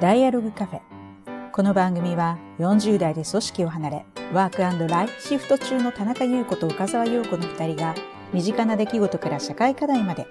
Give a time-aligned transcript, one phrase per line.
[0.00, 0.80] ダイアログカフェ。
[1.52, 4.58] この番組は40代で組織を離れ、ワーク
[4.88, 7.94] ライフシフト中の田中優子と岡沢陽子の二人が、
[8.32, 10.26] 身近な出来事から社会課題まで、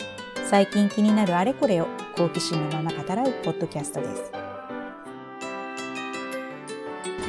[0.50, 1.88] 最近気になるあれこれを
[2.18, 4.32] 好奇心のまま語らうポッドキャストです。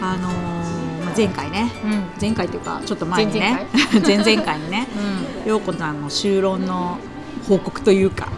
[0.03, 2.21] あのーまあ、前回ね、うん。
[2.21, 3.65] 前回というかちょっと前にね。
[3.93, 4.89] 前 前々回にね
[5.47, 6.99] 陽子さんの修論の
[7.49, 8.29] 報告というか、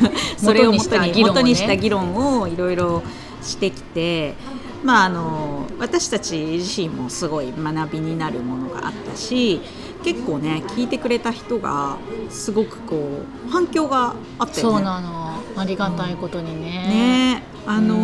[0.00, 0.16] うん。
[0.42, 1.24] それを元に元にね。
[1.24, 3.02] 元にした議論をいろいろ
[3.42, 4.34] してきて、
[4.82, 9.60] まあ、あの私たち自身もすごい学びになるものがあったし
[10.04, 11.98] 結構ね聞いてくれた人が
[12.30, 14.76] すごくこう反響があったよね。
[14.76, 15.32] そうなの。
[15.54, 16.70] ありがたいことにね。
[16.70, 17.42] ね。
[17.66, 17.96] あの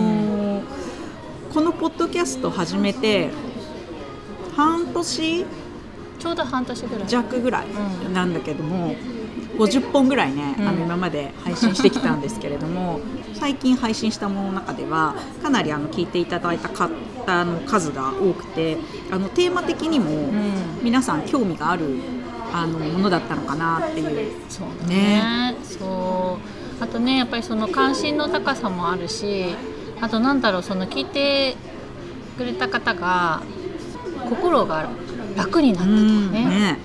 [0.62, 0.62] ー
[1.52, 3.30] このポッドキャスト始めて
[4.54, 5.46] 半年？
[6.18, 7.08] ちょうど半年ぐらい。
[7.08, 7.66] 弱ぐらい
[8.04, 8.12] うん。
[8.12, 8.94] なんだけども、
[9.58, 10.68] 50本ぐらいね、うん。
[10.68, 13.00] あの今まで配信してきたんですけれども
[13.34, 18.78] 最近配信したものの中ではかなりあの聞いていただいた方の数が多くて
[19.10, 20.32] あのテーマ的にもうん。
[20.82, 21.84] 皆さん興味がある
[22.52, 24.32] あのものだったのかなっていう。
[24.48, 25.56] そうだね。
[25.62, 26.38] そ
[26.80, 26.82] う。
[26.82, 29.54] あとねやっぱりその関心の高さもあるし
[30.00, 31.56] あとなんだろうその聞いて
[32.36, 33.42] くれた方が
[34.30, 34.88] 心が
[35.36, 36.32] 楽になったとかうん。
[36.32, 36.78] ねね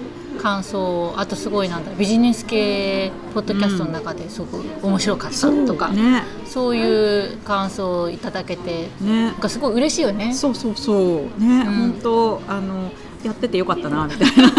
[0.44, 6.24] 感想あとすごいなんだビジネス系ポッドキャストの中ですごく面白かったとか、ね。
[6.46, 9.28] そういう感想をいただけてね。
[9.28, 10.34] なんかすごい嬉しいよね。
[10.34, 10.94] そうそうそ
[11.38, 11.42] う。
[11.42, 11.94] ね、ん。
[11.94, 12.92] 本当あの
[13.24, 14.52] やっててよかったなみたいな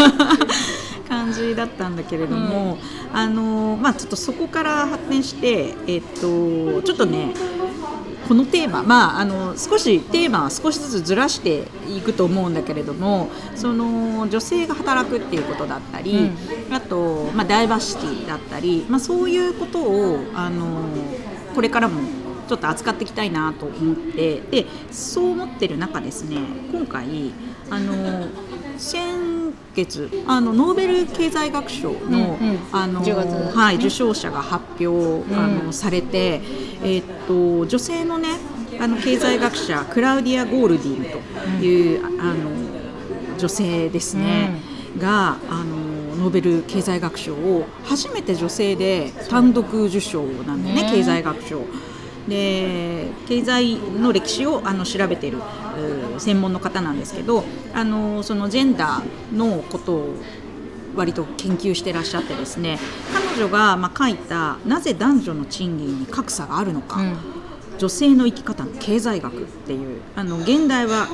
[1.07, 2.79] 感じだったんだけれども、
[3.13, 7.31] あのまあちょっとそこから発展してえっとちょっとね
[8.27, 16.31] このテーマ、まあ、あの少しテーマは少しずつずらしていくと思うんだけれどもその女性が働くっていうことだったり、
[16.71, 20.81] あと、まあ、ダイバーシティだったり、まあ、そういうことをあの
[21.53, 22.01] これからも
[22.47, 26.37] ちょっと扱っていきたいなと思ってでそう思ってる中ですね
[26.71, 27.33] 今回
[27.69, 28.27] あの
[28.77, 29.34] 先
[29.75, 30.09] 月。
[30.25, 31.97] あのノーベル経済学賞の,、
[32.41, 32.59] うんうん。
[32.71, 33.55] あの10月。
[33.55, 35.65] はい、ね受賞者が発表、あうん。
[35.67, 36.41] のされて、
[36.81, 38.29] えーっと女性のね
[38.79, 41.05] あの経済学者クラウディア・ゴールディン
[41.59, 42.49] という、あの
[43.37, 44.59] 女性ですね、
[44.97, 50.91] があのノーベル経済学賞を初めて女性で単独受賞なんでねね。
[50.91, 51.61] 経済学賞。
[52.27, 57.43] で経済の歴史をあの調べているうー専門の方なんですけど
[57.73, 60.15] あのそのジェンダーのことを
[60.95, 62.79] 割と研究してらっしゃってですね
[63.13, 67.17] 彼女がまあ書いた「なぜ男女の賃金に格差があるのか」うん。
[67.77, 71.07] 女性の生き方の経済学っていうあの現代は、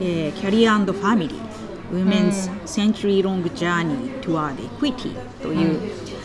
[0.00, 1.50] えー、キャリアファミリー
[1.92, 5.80] Women's Century Long Journey Toward Equity という、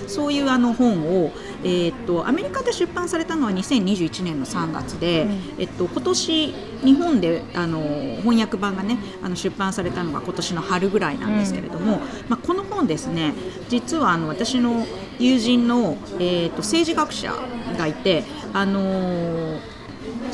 [0.07, 1.31] そういうあの本を、
[1.65, 5.61] えーっとアメリカで出版されたのは2021年の3月で、うん。
[5.61, 6.53] えっと、今年
[6.83, 7.81] 日本であの
[8.21, 13.33] 翻訳版がねあの出版されたのが今年の春ぐらいなんですけれども、まあ、この本ですね
[13.69, 14.85] 実はあの私の
[15.17, 17.33] 友人の、えーっと政治学者
[17.77, 19.74] がいてあのー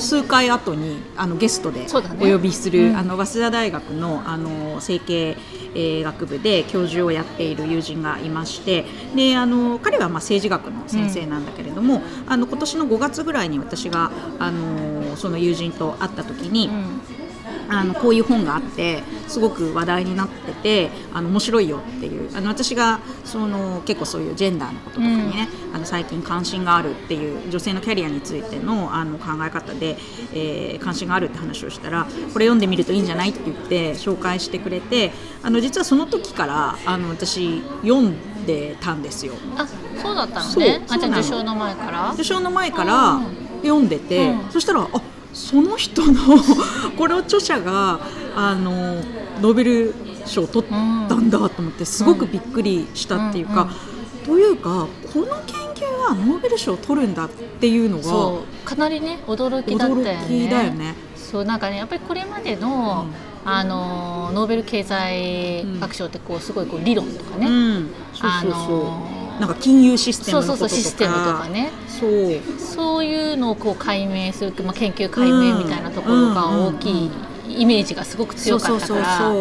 [0.02, 1.86] 数回後にあのゲストで
[2.20, 2.98] お呼びする、うん。
[2.98, 5.38] あの早稲田大学のあの政経
[5.74, 8.86] えー学部で教授をやっている友人がいまして
[9.16, 17.21] であの彼はまあ政治学の先生なんだけれども、あの今年の5月ぐらいに私があのその友人と会った時に、うん
[17.70, 22.36] あのこういう本があってすごく話題になっててあの面白いよっていう。
[22.36, 29.98] あの私がその結構そういうジェンダーのこととかにね、あの最近関心があるっていう女性のキャリアについてのあの考え方で、
[30.34, 35.12] えー関心があるって話をしたらこれ読んでみるといいんじゃないって言って紹介してくれて
[35.44, 39.34] あの実はその時からあの私読んでたんですよ。
[39.58, 39.68] あ
[40.02, 40.82] そうだったのね。
[40.90, 42.12] あじゃ受賞の前から？
[42.14, 43.24] 受賞の前からうん。
[43.62, 44.52] 読んでて、うん。
[44.52, 45.02] そしたらあ
[45.34, 46.22] その人の
[46.98, 48.00] これを著者が
[48.36, 48.96] あの
[49.42, 53.92] ノーベル賞を取ったんだと思ってすごくびっくりしたっていうか、うんうん
[54.26, 60.12] というかこの研究はノーベル賞を取るんだっていうのがかなりね驚きだったよね。
[60.26, 60.96] 驚きだよね。
[61.16, 63.06] そうなんかねやっぱりこれまでの、
[63.46, 69.11] あのノーベル経済学賞ってこうすごいこう理論とかね、うん、そうあそうそう、の
[69.42, 70.58] なんか金融システムととか。
[70.60, 71.72] そうそうシステムとかね。
[71.88, 72.60] そう。
[72.60, 77.12] そういうのをこう解明する、まあ、研究解明みたいなところが大きい
[77.48, 79.32] イメージがすごく強かったから。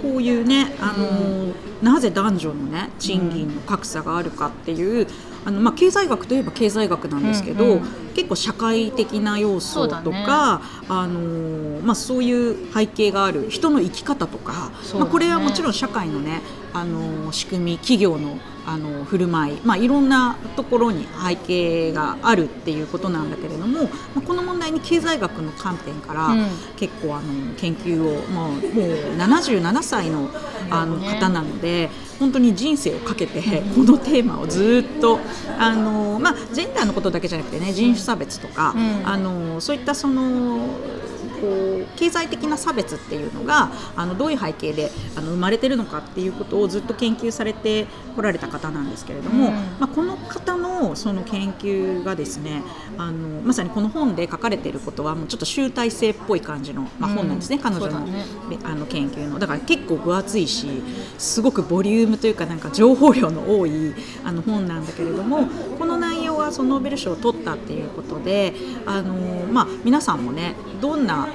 [0.00, 5.06] こういうね、あのーなぜ男女のね賃金の格差があるかっていう、
[5.48, 7.80] ああのまあ、経済学といえば経済学なんですけど、うんうん。
[8.14, 10.24] 結構社会的な要素とそうだね。
[10.26, 14.98] かあの、まあ、そういう背景がある人の生き方とか、ね。
[14.98, 16.42] まあ、これはもちろん社会のね
[16.74, 26.46] あの仕組み企業のあの振る舞い、まあ、いろんなところに背景があるっていうことなんだけれども、まあ、この問題に経済学の観点から、うん。
[26.76, 30.28] 結構あの研究を、まあ、もう77歳の
[30.70, 31.08] あのね。
[31.14, 31.88] 方なので
[32.18, 33.40] 本当に人生をかけて
[33.74, 35.18] このテーマをずっと
[35.58, 39.08] あの、まあ、ジェンダーのことだけじゃなくてね人種差別とか、うん。
[39.08, 40.68] あのそういったその
[41.40, 47.86] こう経済的な差別っていうのがあのどういう背景であの生まれてるのかっていうことをずっと研究されて
[48.16, 49.52] こられた方なんですけれども、うん。
[49.52, 52.62] まあ、この方のその研究がですね
[52.96, 58.24] あのまさにこの本で書かれていることはもうちょっと集大成っぽい感じの、まあ、本なんですね、うん彼女の,、ね
[58.64, 59.38] あの研究の。
[59.38, 60.82] だから結構分厚いし
[61.18, 63.94] すごくボリュームというかなんか情報量の多い
[64.24, 65.46] あの本なんだけれども
[65.78, 68.54] この内容はそのノーベル賞を取ったっていうことで
[68.86, 69.14] あの、
[69.46, 71.27] まあ、皆さんもねどんな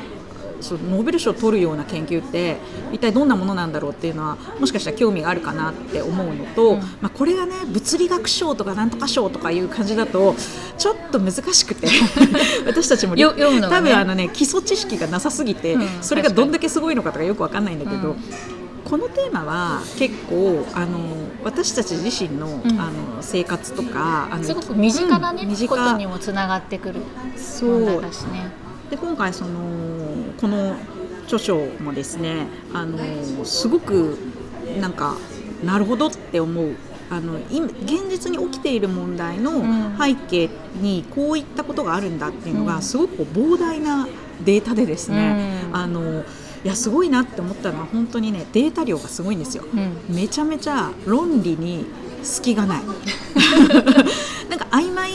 [0.63, 2.57] そうノーベル賞を取るような研究って
[2.92, 6.80] 一体どんなものなんだろうっていうのはもしかしたら興味があるかなって思うのと、うん。
[6.80, 10.36] まあ、これがね物理学賞とかなんとか賞とかいう感じだと
[10.77, 11.88] ちょっと難しくて
[12.65, 18.10] 私たちもね多分あの、ね、基礎知識がなさすぎて、うんそれがどんだけすごいのかとかよくわかんないんだけど。
[18.10, 18.15] うん。
[18.83, 21.00] このテーマは結構あの
[21.44, 22.62] 私たち自身の,、ん。
[22.80, 25.69] あの生活とかあのすごく身近なね、うん身近。
[25.69, 27.01] ことにもつながってくる
[27.36, 28.62] そうだしね。
[28.94, 29.60] で今回その
[30.40, 30.75] この
[31.24, 32.45] 著書もですね
[32.75, 33.00] あの
[33.44, 34.19] すごく
[34.80, 35.18] なんか
[35.63, 36.75] なるほどって思う。
[37.10, 39.98] あの今現実に起きている問題のん。
[40.00, 40.50] 背景
[40.80, 42.68] にこういったことがあるんだっていうのうん。
[42.68, 44.07] がすごく膨大な
[44.45, 45.75] データでですね、うん。
[45.75, 49.66] あのいやすごいなって思ったのは本当にねデータ量がすごいんですよ。
[49.74, 50.16] うん。
[50.16, 51.86] めちゃめちゃ論理に
[52.22, 52.84] 隙がない。
[54.50, 55.13] なんか曖昧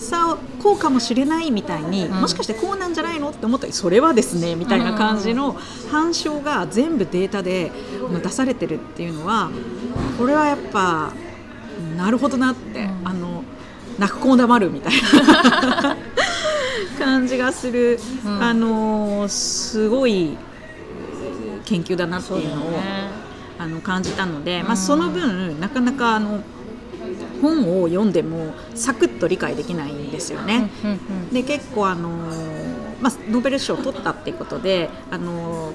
[0.00, 2.20] さをこうかもしれないみたいに、うん。
[2.20, 5.56] もしかしてこうなんじゃないのって思ったりそれはですねみたいな感じの
[5.90, 7.70] 反証が全部データで
[8.10, 9.50] まあ出されてるっていうのは
[10.18, 11.12] これはやっぱ
[11.96, 13.08] なるほどなって、うん。
[13.08, 13.44] あの
[13.98, 15.96] 泣く子も黙るみたいな
[16.98, 18.42] 感じがする、うん。
[18.42, 20.36] あのすごい
[21.66, 22.70] 研究だなっていうのを。
[22.70, 23.20] ね。
[23.58, 24.76] あの感じたので、まあ、うん。
[24.78, 26.42] その分なかなかあの
[27.40, 30.70] 本を読んでもサクッと理解できないんですよね。
[31.32, 32.08] で結構あの、
[33.00, 35.72] まあ、ノーベル賞を取ったっていうことであの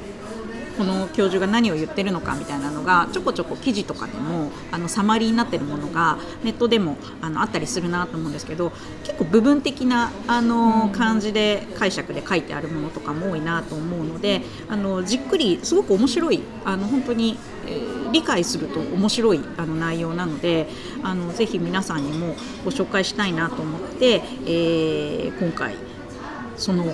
[0.78, 8.72] この教授が何を言ってるのかみたいなのがちょこちょこ記事とかでもあのサマリーになってるものがネットでもあのあったりするなと思うんですけど
[9.04, 17.38] 結構部分的なあの、うん感じで解釈で書いてあるものとかも多いなと思うのであのじっくりすごく面白いあの本当に、
[17.68, 20.68] えー理解すると面白いあの内容なので
[21.04, 25.76] あのぜひ皆さんにもご紹介したいなと思って、えー今回
[26.58, 26.86] その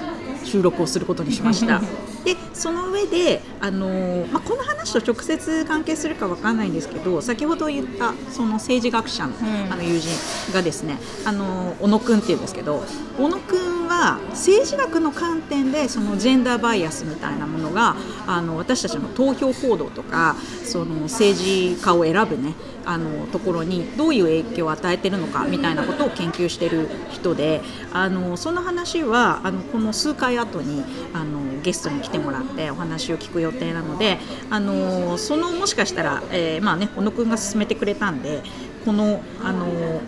[0.44, 1.82] 収録をすることにしました。
[2.26, 10.10] でその上で、あのーまあ、この話と直接関係するかわかんないんですけど先ほど言ったその政治学者の,、んあの友人
[10.54, 12.84] がですね、あのー小野くんっていうんですけど
[13.18, 13.56] 小野く
[14.02, 17.96] んは政治学の観点でそのジェンダーバイアスみたいなものが
[18.26, 27.62] あの私たちの投票行動とかその政治家を選ぶねあのところにどういう影響を与えてるのかみたいなことを研究してる人で
[27.94, 30.84] あのその話はあのこの数回後に
[31.14, 34.18] あのゲストに来てもらってお話を聞く予定なので
[34.50, 38.42] あのそのもしかしたら、えーまあね、小野くんが勧めてくれたんで
[38.84, 40.02] このあの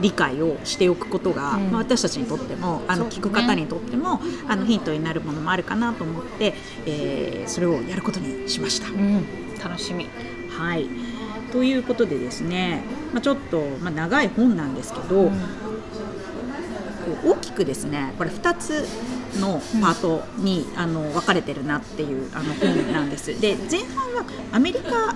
[0.00, 1.70] 理解をしておくことが、うん。
[1.70, 6.54] まあ、私たちにとってもあの聞く方にとってもあのヒントになるものもあるかなと思って、
[6.86, 8.88] えーそれをやることにしました。
[8.88, 9.24] うん、
[9.62, 10.08] 楽しみ。
[10.50, 10.88] はい。
[11.52, 12.82] ということでですね、
[13.12, 15.30] まあ、ちょっと、まあ、長い本なんですけど、
[17.24, 18.86] 大きくですねこれ2つ
[19.38, 23.40] のパートに、あの分かれてるなっていうあの本なんです。
[23.40, 25.14] で前半はアメリカ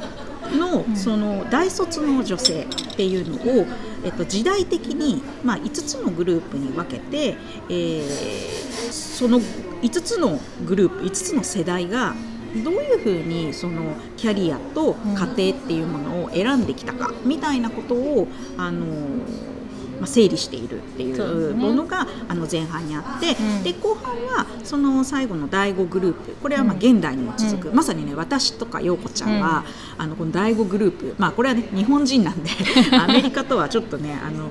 [0.57, 3.67] のその大卒の女性っていうのを、
[4.05, 7.37] えっと、時代的に、まあ、5つのグループに分けて、
[7.69, 8.69] えー
[9.19, 12.15] その5つのグループ5つの世代が
[12.65, 18.87] どういうふうにそのキャリアと家庭っていうものを選んできたかみたいなことを、あの
[19.99, 23.63] まあ、整理しているっていそうものがあの前半にあって、うん。
[23.63, 26.79] で後半はその最後の第5グループこれはまあうん。
[26.79, 29.65] 現代にも続く、うまさにね私とか陽子ちゃんは、
[29.97, 32.51] あのこの第5グループまあこれはね日本人なんで
[32.93, 34.51] アメリカとはちょっとねあの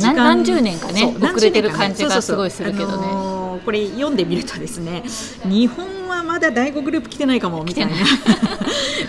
[0.00, 3.36] な何十年かね遅れてる感じがすごいするけどね。
[3.64, 5.02] これ読んでみるとですね
[5.44, 7.92] 日本まだ第5グループ来てないかもみたいな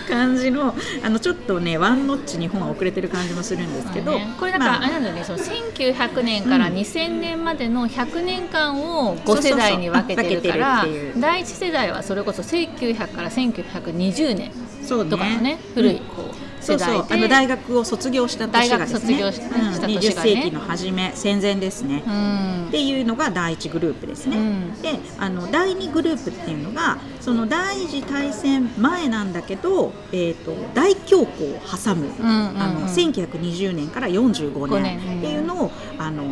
[0.08, 10.86] 感じのあのちょっとねワンノッチ日本は遅れてる感じもするんですけど、ね、これだからあれなんだよね、その1900年から2000年までの100年間を5世代に分けてるから
[11.18, 14.52] 第1世代はそれこそ1900から1920年
[15.10, 16.34] とかのね、ね、古いこう。
[16.34, 17.06] そうそう。
[17.08, 36.22] あの大学を卒業した年がですね、うん、20世紀の初め戦前ですね、うん、っていうのが第1グループですね、うん、であの第2グループっていうのがその第二次大戦前なんだけど、えーと、大恐慌を挟む、うんうんうん、あの1920年から45年っていうのを、あの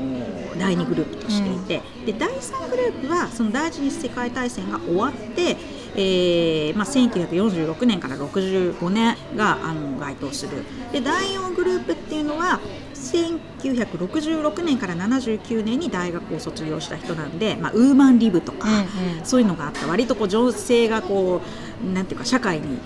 [0.59, 5.57] 第2グループとしていて、で第3グループはその第一次世界大戦が終わって
[5.97, 10.65] えーまあ、1946年から65年があの該当する。
[10.93, 12.61] で第4グループっていうのは
[12.95, 19.87] 1966年から79年に大学を卒業した人なんで、まあ、ウーマンリブとか、うんうん、そういうのがあった。
[19.87, 21.41] 割とこう女性がこ
[21.85, 22.79] うなんていうか社会に、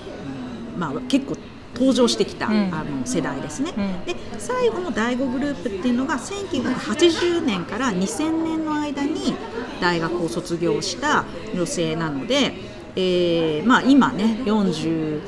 [0.78, 1.36] まあ、結構
[1.74, 9.34] 登場してきた、うん、あの世代ですね、うん、で最後の第5グループっていうのが1980年から2000年の間に
[9.80, 11.24] 大学を卒業した
[11.54, 15.20] 女性なのでえーまあ、今ね45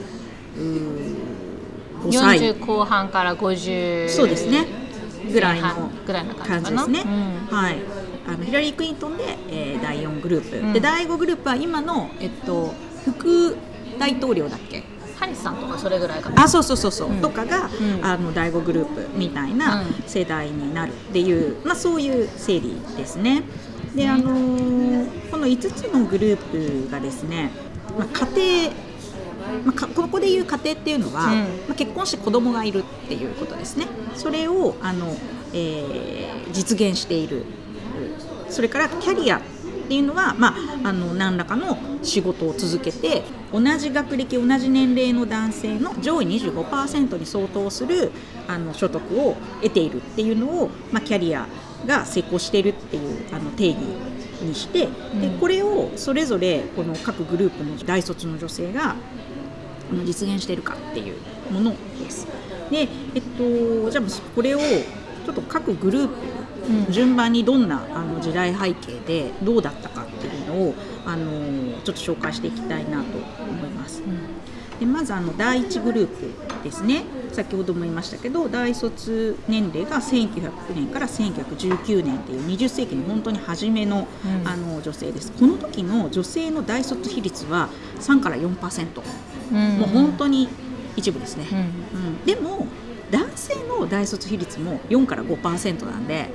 [2.10, 2.38] 歳。
[2.40, 4.66] 40後半から50そうですね。
[5.32, 5.90] ぐらいの
[6.44, 7.08] 感じですね、う
[7.54, 7.76] ん、はい。
[8.26, 13.56] あのヒラリー・クリントンで、えー、第4グループ、うん、で第5グループは今の、えっと、副
[13.98, 14.82] 大統領だっけ？
[15.16, 16.42] ハリスさんとかそれぐらいかな。
[16.42, 23.44] あそうそうそうそう、うん、とかが、うん、あの第5グループみたいな世代になるっていう、まあ、そういう整理ですね。
[23.94, 27.50] であのー、この5つのグループがですね、
[27.98, 28.92] まあ、家庭
[29.64, 33.86] まあ、ここでいう家庭っていうのは、うん、まあ、結婚して子供がいるっていうことですね。
[34.14, 35.14] それをあの、
[35.52, 37.44] えー、実現している。
[38.48, 39.40] それからキャリアっ
[39.88, 48.10] ていうのは、まあ、あの何らかの仕事を続けて同じ学歴同じ年齢の男性の上位25%に相当する
[48.48, 51.46] あの所得を得ているっていうのを、まあ、キャリア
[51.86, 53.78] が成功しているっていうあの定義
[54.42, 58.96] にして、でこれをそれぞれこの各グループの大卒の女性が
[60.04, 61.16] 実現しているかっていう
[61.50, 62.26] ものです。
[62.70, 70.74] で、えっと、じゃあこれをちょっと各グループ順番にどんなあの時代背景でどうだったかっていうのを
[71.04, 74.02] あのちょっと紹介していきたいなと思います。
[74.02, 74.42] うん
[74.82, 84.06] でまずあの第1グループですね先ほども言いましたけど大卒年齢が1900年から1919年っていう20世紀の本当に初めの,、
[84.44, 85.32] あの女性です。
[85.32, 87.68] この時の女性の大卒比率は
[88.00, 89.02] 3から4%、
[89.52, 90.48] うん、もう本当に
[90.96, 91.62] 一部ですね、うん、う
[92.10, 92.66] ん、でも
[93.10, 96.30] 男性の大卒比率も4から5%なんで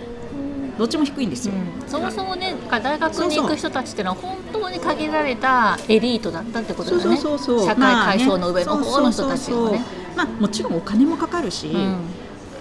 [0.77, 7.17] どっちも低いんですよ、うん、そもそもね大学に行く人たちっていうのは本当に限られたエリートだったってことだね。
[7.17, 9.79] そうそうそう社会階層の上の方の人たちがね。
[9.79, 11.97] まあ、もちろんお金もかかるし、うん、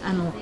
[0.04, 0.32] あの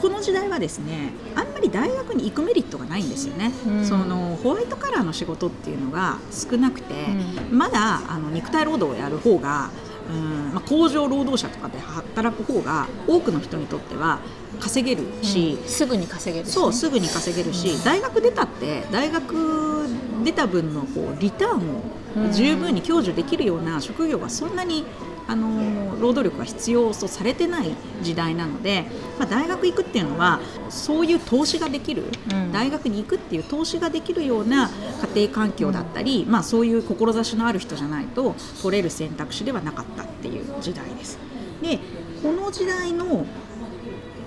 [0.00, 7.06] この時代はですねあんまり大学に行くメリットがないんですよね、うん、そのホワイトカラーの仕事っていうのが少なくて、
[7.50, 9.70] うん、まだあの肉体労働をやる方が
[10.10, 14.18] うんまあ、工場労働者とかで働く方が多くの人にとっては
[14.60, 19.86] 稼げるし、うん、すぐに稼げるし、ね、そうすぐに稼げるし、うん、大学出たって大学
[20.24, 24.84] 出た分のこうリターンを十分に享受できるような職業がそんなに
[25.28, 28.86] あの労働力が必要とされてない時代なので、
[29.18, 34.70] まあ、大学行くっていうのはそういう投資ができる、うん、大学に行くっていう投資ができるような
[35.14, 41.18] 家庭環境だったり、うん、まあ、そういう志のある人じゃないと取れる選択肢ではなかったっていう時代です。
[41.62, 41.78] で
[42.22, 43.26] この時代の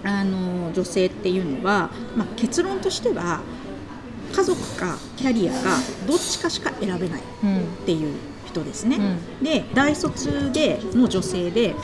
[0.04, 3.42] あの女性っていうのは、まあ、結論としては
[4.36, 7.24] 家族かキャリアかどっちかしか選べないっ
[7.86, 8.16] ていう
[8.56, 11.76] 人ですね、うん、で大卒での女性で、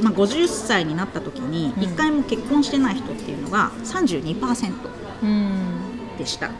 [0.00, 6.50] まあ、50歳になった時に1回も結婚してない人っていうのが32%でした、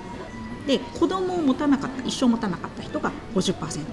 [0.66, 3.86] で子供を持たなかった一生持たなかった人が50%っ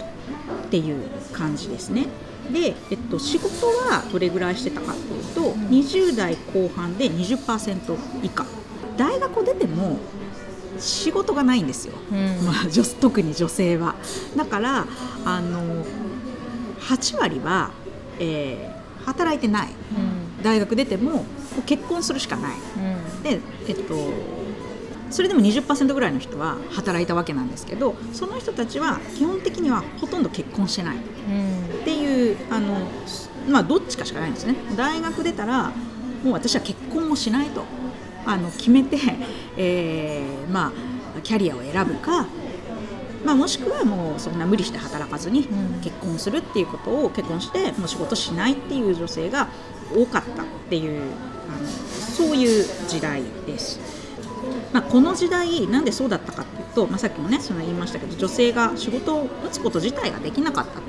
[0.70, 2.08] ていう感じですね。
[2.52, 8.46] で、えっと、仕事はどれぐらいしてたかっていうと、うん、20代後半で20%以下。
[8.98, 9.98] 大学を出ても
[10.80, 12.56] 仕事がないんですよ、うん、まあ、
[13.00, 13.96] 特に女性は。
[14.36, 14.86] だから
[15.26, 15.86] あの
[16.82, 17.72] 8割は、
[18.20, 21.26] えー、働いてない、うん、大学出ても
[21.66, 23.96] 結婚するしかない、うん、でえっと
[25.12, 30.98] それでも20%ぐらいの人は働いたわけなんですけどその人たちは基本的にはほとんど結婚してない。
[30.98, 32.88] っていう、あの
[33.48, 34.56] まあどっちかしかないんですね。
[34.76, 35.72] 大学出たら
[36.24, 37.64] もう私は結婚もしないと
[38.30, 38.98] あの決めて、
[39.58, 42.28] えー、まあ、キャリアを選ぶか
[43.26, 49.50] まあ、もしくはもうそんな無理して働かずにうん結婚するっていうことを結婚してもう仕事しないっていう女性が
[49.94, 51.02] 多かったっていう
[51.50, 53.80] あのそういう時代です。
[54.72, 60.82] まあ、この時代なんでそうだったかっていうと、まあ、さっきもねその言いましたけど女性が仕事を打つこと自体ができなかったと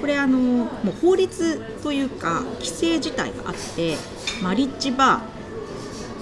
[0.00, 3.96] これあのもう法律というか規制自体があって
[4.42, 5.35] マリッジバー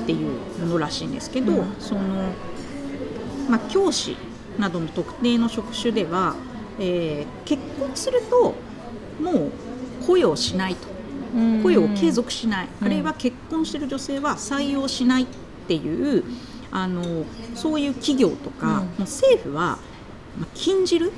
[0.04, 1.76] っていうものらしいんですけど、うん。
[1.80, 2.00] その、
[3.48, 4.16] まあ、教師
[4.58, 6.36] などの特定の職種では、
[6.78, 8.54] えー結婚すると
[9.22, 9.52] もう
[10.06, 10.94] 雇用しないと。
[11.62, 12.86] 雇用を継続しない、うん。
[12.86, 15.26] あるいは結婚している女性は採用しないっ
[15.66, 16.22] ていう
[16.70, 18.72] あのそういう企業とか、うん。
[18.72, 19.78] もう政府は、
[20.38, 21.12] まあ、禁じる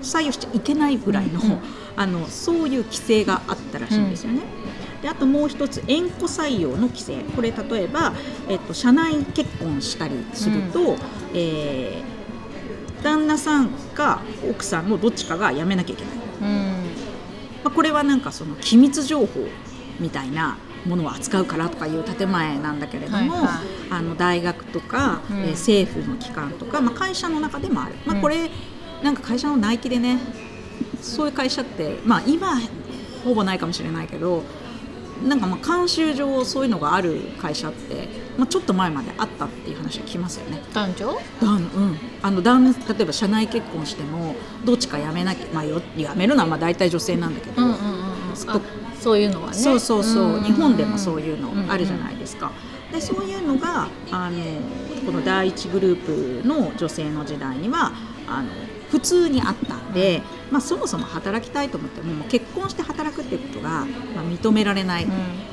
[0.00, 1.40] 採用しちゃいけないぐらいの,、
[1.96, 4.42] あのそういう規制があったらしいんですよね。
[5.06, 7.22] であともう一つ縁故採用の規制。
[7.36, 8.12] これ例えば、
[8.48, 10.96] えっと、社内結婚したりすると、
[11.32, 12.16] えー
[13.04, 16.14] 旦那さんか奥さんのどっちかが辞めなきゃいけない。
[16.40, 16.66] うん。
[17.62, 19.46] まあ、これはなんかその機密情報
[20.00, 23.48] みたいなものを扱うからとかいう建前なんだけれども、はいはい。
[23.90, 25.36] あの大学とか、うん。
[25.36, 28.22] えー政府の機関とか、まあ、会社の中でもある、まあ、うん。
[28.22, 28.50] これ、
[29.04, 30.18] なんか会社の内規でね
[31.00, 32.58] そういう会社って、まあ、今
[33.22, 34.42] ほぼないかもしれないけど
[35.24, 40.60] なんかまあ慣習上そういうのがある会社って、まあ、ちょっと前まであったっていう話は聞きますよね。
[40.72, 41.18] 男女？
[41.40, 48.06] だんうん、あの旦那例えば社内結婚してもどっちか辞めなきゃ、まあ、よ辞めるのはまあ大体女性なんだけど、うんうんうん
[49.00, 49.54] そういうのはね。
[49.54, 52.50] そうそうそう、ん日本でもそういうのあるじゃないですか。
[52.92, 54.42] でそういうのがあの
[55.04, 57.92] この第一グループの女性の時代には
[58.26, 58.50] あの
[58.90, 63.70] 普通にあったんで、まあ、そもそも働きたいと思っても結婚して働くっていうことが、
[64.14, 65.06] まあ、認められない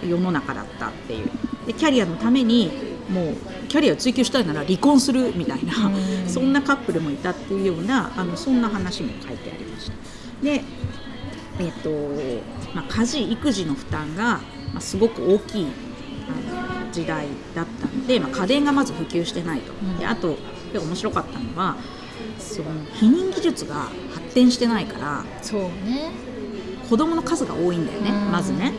[0.07, 1.29] 世の中だったっていう。
[1.65, 2.71] でキャリアのために
[3.09, 3.35] もう
[3.69, 5.91] キャリアを追求したいなら離婚するみたいな、う
[6.25, 6.29] ん。
[6.29, 9.93] そんなカップルもいたっていうようなあのそんな話も書いてありました。
[10.43, 10.63] で
[11.59, 11.89] えっと
[12.73, 14.41] まあ、家事育児の負担が、
[14.73, 15.67] まあ、すごく大きい
[16.27, 19.99] あの時代だったので、まあ、家電がまず普及してないと、ん。
[19.99, 20.35] であと
[20.71, 21.77] で面白かったのは
[22.53, 26.11] その避妊技術が発展してないからそうね。
[26.89, 28.31] 子供の数が多いんだよね、うん。
[28.31, 28.73] まずね。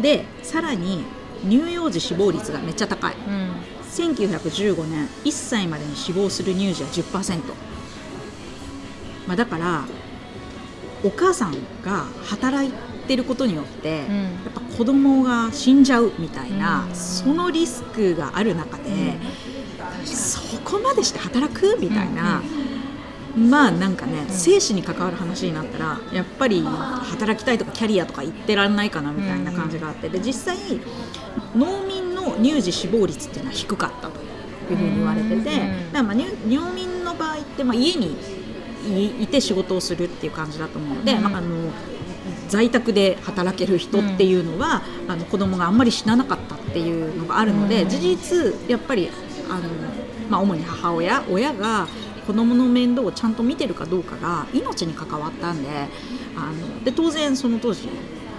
[0.00, 1.04] でさらに
[1.42, 3.14] 乳幼児死亡率がめっちゃ高い。
[3.26, 3.32] うん。
[3.32, 3.50] うん
[3.88, 7.40] 1915年1歳までに死亡する乳児は10%、
[9.26, 9.84] まあ、だから
[11.02, 12.72] お母さんが働い
[13.06, 14.16] てることによって、うん。
[14.16, 16.94] やっぱ子供が死んじゃうみたいな、うん。
[16.94, 19.18] そのリスクがある中で、
[19.78, 21.78] 確かそこまでして働く？
[21.80, 22.42] みたいな、
[23.38, 30.56] まあなんかね、生死に関わる話になったらやっぱり働きたいとかキャリアとか言ってらんないかなみたいな感じがあってで実際
[31.54, 34.28] 農民の乳児死亡率っていうのは低かったと。
[34.72, 38.16] いうふうに言われてて、うんだまあ乳農民の場合ってまあ家に
[38.86, 41.22] いいて仕事をするっていう感じだと思うので、うん。
[41.22, 41.70] まあ、あの
[42.48, 47.88] 在宅で働ける人っていうのは、あの子供があんまり死ななかったっていうのがあるので、うん。
[47.88, 49.10] 事実やっぱり
[49.50, 49.62] あの、
[50.28, 51.86] まあ、主に母親親が
[52.28, 55.70] 子供の面倒をちゃんと見てるかどうかが命に関わったんで
[56.36, 57.88] あので当然その当時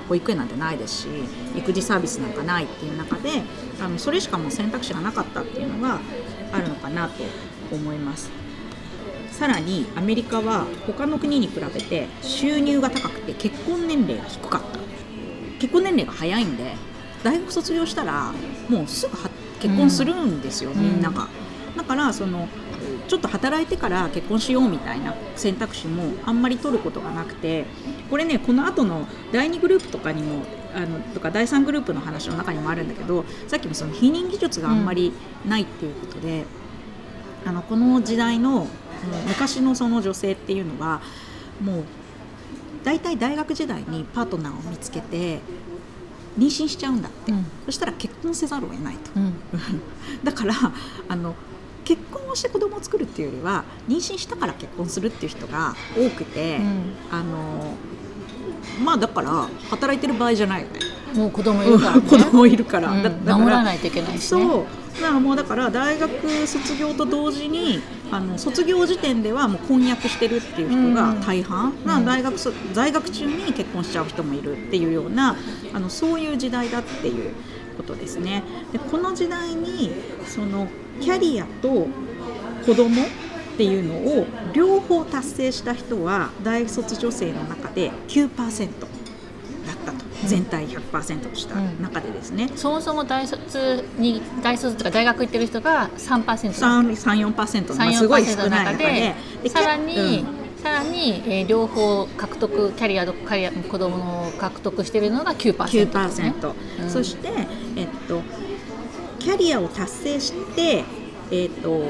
[0.08, 1.08] 保育園なんてないですし
[1.56, 3.42] 育児サービスなんかないっていう中で
[3.82, 6.00] あのそれしかもう選択肢がなかったっていうのが
[6.52, 7.24] あるのかなと
[7.72, 8.30] 思います。
[9.32, 14.80] さらにアメリカは他の国に比べて収入が高くて結婚年齢が低かった。
[15.60, 16.76] 結婚年齢が早いんで
[17.24, 18.34] 大学卒業したら
[18.70, 20.80] もうすぐは結婚するんですよ、うん。
[20.80, 21.28] みんなが。
[21.76, 22.48] だからその
[23.10, 27.66] ちょっと働いてから結婚しようみたいな選択肢もあんまり取ることがなくて
[28.10, 30.46] これねこの後の第2グループとかにも
[30.76, 35.12] あのとか第3グループの話の中にもあるんだけどさっきもその避妊技術があんまり
[35.48, 36.46] ないっていうことで、
[37.46, 38.68] あのこの時代の
[39.28, 41.02] 昔のその女性っていうのは
[41.60, 41.84] もう
[42.84, 45.40] 大体大学時代にパートナーを見つけて
[46.38, 47.46] 妊娠しちゃうんだって、うん。
[47.66, 49.12] そしたら結婚せざるを得ないと。
[49.16, 49.34] うん。
[50.24, 50.54] だから
[51.08, 51.36] あの
[51.90, 56.94] 結婚をして子供を作るっていうよりは妊娠したから結婚するっていう人が多くて、うん。
[57.12, 57.74] あの
[58.84, 60.80] まあだから働いてる場合じゃないよね。
[61.16, 62.02] もう子供いるからね。
[62.02, 63.02] 子供いるから、うん。
[63.02, 64.20] だだから守らないといけないしね。
[64.20, 64.66] そう。
[65.02, 75.36] だからもうだから大学卒業と同時にあの卒業時点ではもう婚約してるっていう人が大半、まあ大学そ在学中に結婚しちゃう人もいるっていうような
[75.74, 77.34] あのそういう時代だっていう
[77.78, 78.44] ことですね。
[78.72, 79.92] でこの時代に
[80.28, 80.68] その
[81.00, 81.88] キャリアと
[82.66, 83.06] 子供っ
[83.58, 88.88] ていうのを両方達成した人は大卒女性の中で9%だ
[89.74, 90.10] ったと。
[90.26, 100.26] 全体100%とした中でですね、そもそも大卒に大卒とか大学行ってる人が3%だ34%のまあすごい少ない中ででさらに、
[100.62, 106.34] さらに、えー、両方獲得キャリアキャリア子供の獲得しているのが9%ですね、
[106.82, 107.30] うん、そして、
[107.78, 108.22] えっと、
[109.30, 110.84] キャリアを達成して、
[111.30, 111.86] えっと、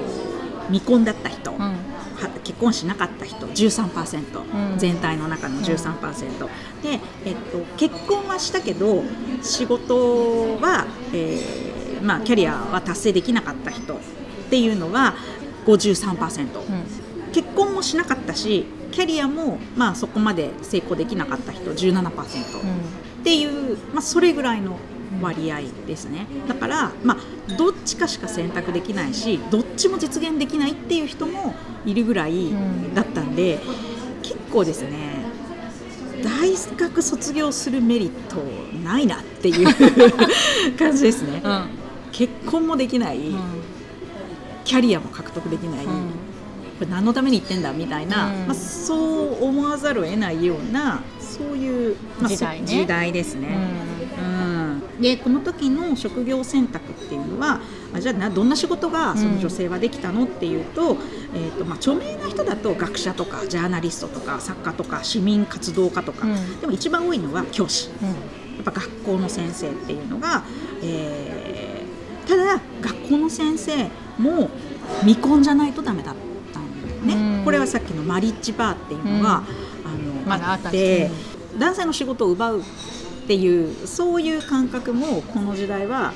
[0.68, 1.78] 未婚だった人、うん。
[2.44, 9.04] 結婚しなかった人13%、うん、全体の中の13%、うん、で、えっと、結婚はしたけど
[9.42, 13.96] 仕事は、えーまあ、キャリアは達成できなかった人。
[13.96, 13.98] っ
[14.50, 15.14] ていうのは
[15.66, 16.60] 53%、
[17.28, 22.12] うん、結婚もしなかったしキャリアも、まあ、そこまで成功できなかった人17%、うん、っ
[23.24, 24.78] ていう、まあ、それぐらいの
[25.22, 26.28] 割合ですね。
[26.48, 31.54] だから、まあ、どっちかしか選択できないしどっちも実現できないっていう人も
[31.86, 32.50] いるぐらい
[32.94, 33.60] だったんで、
[34.22, 35.20] 結構ですね
[36.24, 38.38] 大学卒業するメリット
[38.84, 39.68] ないなっていう
[40.78, 41.66] 感じですね、うん、
[42.12, 43.40] 結婚もできない、うん、
[44.66, 53.48] キャリアも獲得できない、うん、これ何のために言ってんだみたいな、まあ、そう思わざるを得ないようなそういう、まあ、時代、ね、時代ですね。
[54.22, 54.59] うん
[55.00, 57.62] でこの時の職業選択っていうのは
[57.94, 60.98] あじゃあどんな仕事がその女性はできたのっていうと,、
[61.34, 68.14] えーとまあ、著名な人だと学者とかジャーナリストとか作家とか市民活動家とか、うん、でも一番多いのは教師、うん、や
[68.62, 70.44] っぱ学校の先生っていうのが、
[70.84, 74.50] えー、ただ学校の先生も
[75.02, 76.16] 未婚じゃないとダメだっ
[76.54, 79.44] たんだよね、うん、これはさっきのマリッジバーっていうのが、
[80.28, 81.10] あのあって、
[81.58, 82.64] 男性の仕事を奪う
[83.30, 86.14] っていうそういう感覚もこの時代は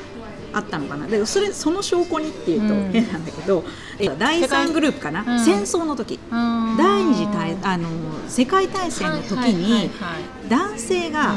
[0.52, 1.06] あったのかな。
[1.06, 7.88] でそれその証拠にっていうと変なんだけど、うん、第3グループかな、うん、戦争の時、うん、第二次大あの
[8.28, 9.92] 世界大戦の時に
[10.50, 11.36] 男性が、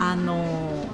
[0.00, 0.88] あの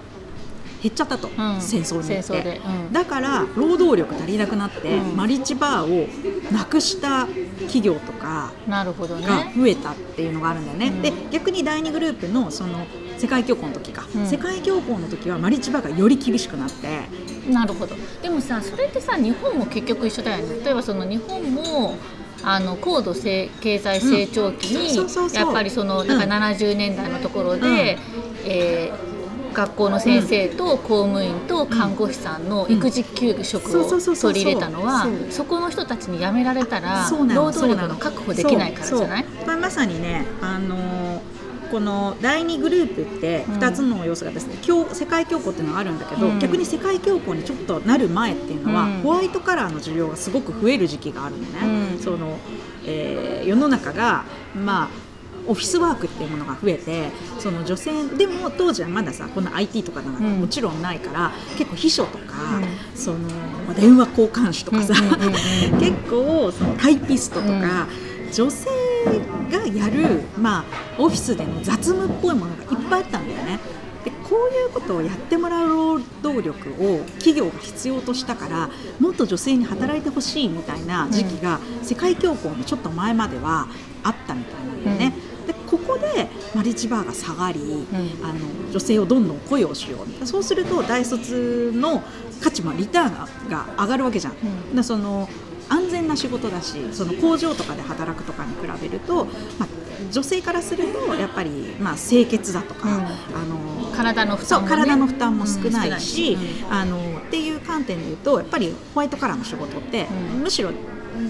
[0.83, 1.29] 減っちゃったと、
[1.59, 2.15] 戦争に。
[2.15, 2.61] よって、
[2.93, 7.27] だから労働力足りなくなって、マリッジバーをなくした
[7.61, 11.11] 企業とかが増えたっていうのがあるんだよね。
[11.11, 12.87] で逆に第2グループのその
[13.21, 17.03] 世界恐慌の時か、うん、世界恐慌の時はマリッジバーがより厳しくなって。
[17.51, 17.95] なるほど。
[18.23, 20.65] でもさそれってさ日本も結局一緒だよね。
[20.65, 21.97] 例えばその日本も
[22.43, 24.97] あの高度経済成長期に、
[25.37, 27.67] やっぱりそのなんか70年代のところで、うん、
[28.47, 29.11] えー
[29.53, 39.25] 学校の先生と公務員と看護師さんの育児休職を取り入れたのはそこの人たちに辞められたら労働力の確保できないからじゃない？
[39.61, 41.40] まさにねあのー
[41.71, 52.39] この第2グループって2つの要素がですね、うん、世界恐慌っていうのがあるんだけど、うん、逆に世界恐慌にちょっとなる前っていうのは、うん、ホワイトカラーの需要がすごく増える時期があるのね、その
[52.87, 54.89] えー、世の中がまあ
[55.47, 62.61] オフィスワークっていうものが増えてその女性でも当時はまださこの IT とかがもちろんないから、結構秘書とか、
[62.95, 63.29] その
[63.75, 64.95] 電話交換手とかさ、
[65.79, 67.89] 結構そのタイピストとか、
[68.33, 68.69] 女性
[69.51, 70.65] がやる、まあ、
[70.99, 73.59] オフィスでの雑務っぽいものがいっぱいあったんだよね。
[74.05, 83.67] でこういうことをやってもらう労働力を企業が必要としたからもっと女性に働いてほしいみたいな時期が、世界恐慌のちょっと前までは
[84.03, 85.15] あったみたいなんだよね。
[85.41, 88.39] うん、でここでマリッジバーが下がり、うん、あの
[88.71, 92.03] 女性をどんどん雇用しようそうすると大卒の
[92.41, 94.33] 価値もリターンが上がるわけじゃん。
[94.71, 95.29] うん、だその
[96.11, 99.25] な仕事だしその工場とかで働くとかに比べると、
[99.59, 99.69] まあ、
[100.11, 103.09] 女性からするとやっぱり、まあ、清潔だとか、うん、あ
[103.45, 110.07] の体の負担も、ね、体の負担も少ないし、うん、あのっていう観点で言うとやっぱりホワイトカラーの仕事って、
[110.43, 110.71] むしろ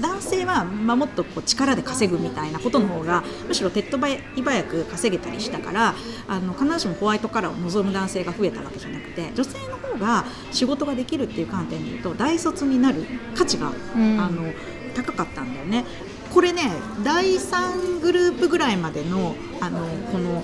[0.00, 5.94] 男性は、まあ、もっとこう力で稼ぐみたいなことの方がむしろ手っ取り早く稼げたりしたから
[6.28, 14.52] あの必ずしもホワイトカラーを望む男性が増えたわけじゃなくて女性の方が仕事ができるっていう観点で言うと大卒になる価値が、うん、あの
[14.94, 15.84] 高かったんだよね。
[16.32, 16.62] これね
[17.02, 20.42] 第3グループぐらいまでのあのこの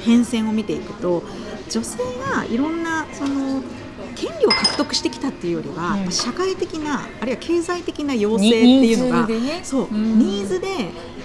[0.00, 1.22] 変遷を見ていくと
[1.68, 1.98] 女性
[2.34, 3.62] がいろんなその
[4.20, 10.66] 権利を獲得してきたっていうよりは、うん、社会的なあるいは経済的な要請っていうのが、ね、そう、うん、ニーズで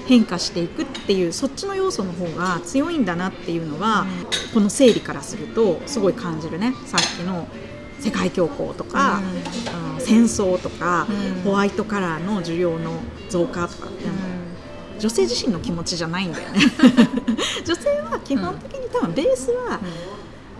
[0.08, 6.73] 変化していくっていうそっちの要素の方が強いんだなっていうのは、うん、この整理からするとすごい感じるね。
[6.86, 7.47] さっきの
[7.99, 9.21] 世界恐慌とか、
[9.95, 11.08] うん、戦争とか、
[11.45, 13.88] ホワイトカラーの需要の増加とか
[14.99, 16.60] 女性自身の気持ちじゃないんだよね。
[17.65, 19.79] 女性は基本的に多分ベースは、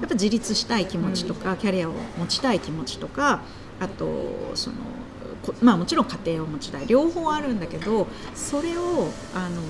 [0.02, 3.42] やっぱ自立したい気持ちとか、キャリアを持ちたい気持ちとか
[3.80, 4.78] あとその
[5.62, 6.88] まあもちろん家庭を持ちたい。
[6.88, 9.62] 両方あるんだけどそれをあの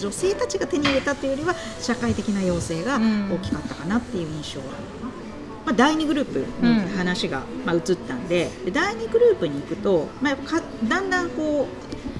[0.00, 4.66] 女性たちが手に入れたというよりは社会的な要請が大きかったかなっていう印象は、
[5.64, 11.66] まあ、第2グループに話が、まあ、移ったんでで第2グループに行くと、まあ、かだんだんこ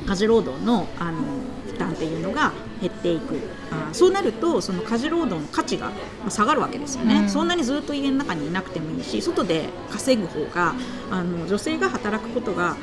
[0.05, 1.19] う家事労働のあの
[1.67, 3.37] 負担っていうのが減っていく。
[3.71, 5.91] あそうなるとその家事労働の価値が
[6.29, 10.75] 下がるわけですよね、うん、そんなにずっと家の中にいなくてもいいし外で稼ぐ方が
[11.11, 12.77] あの女性が働くことが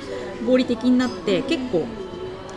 [0.45, 1.85] 合理的になって結構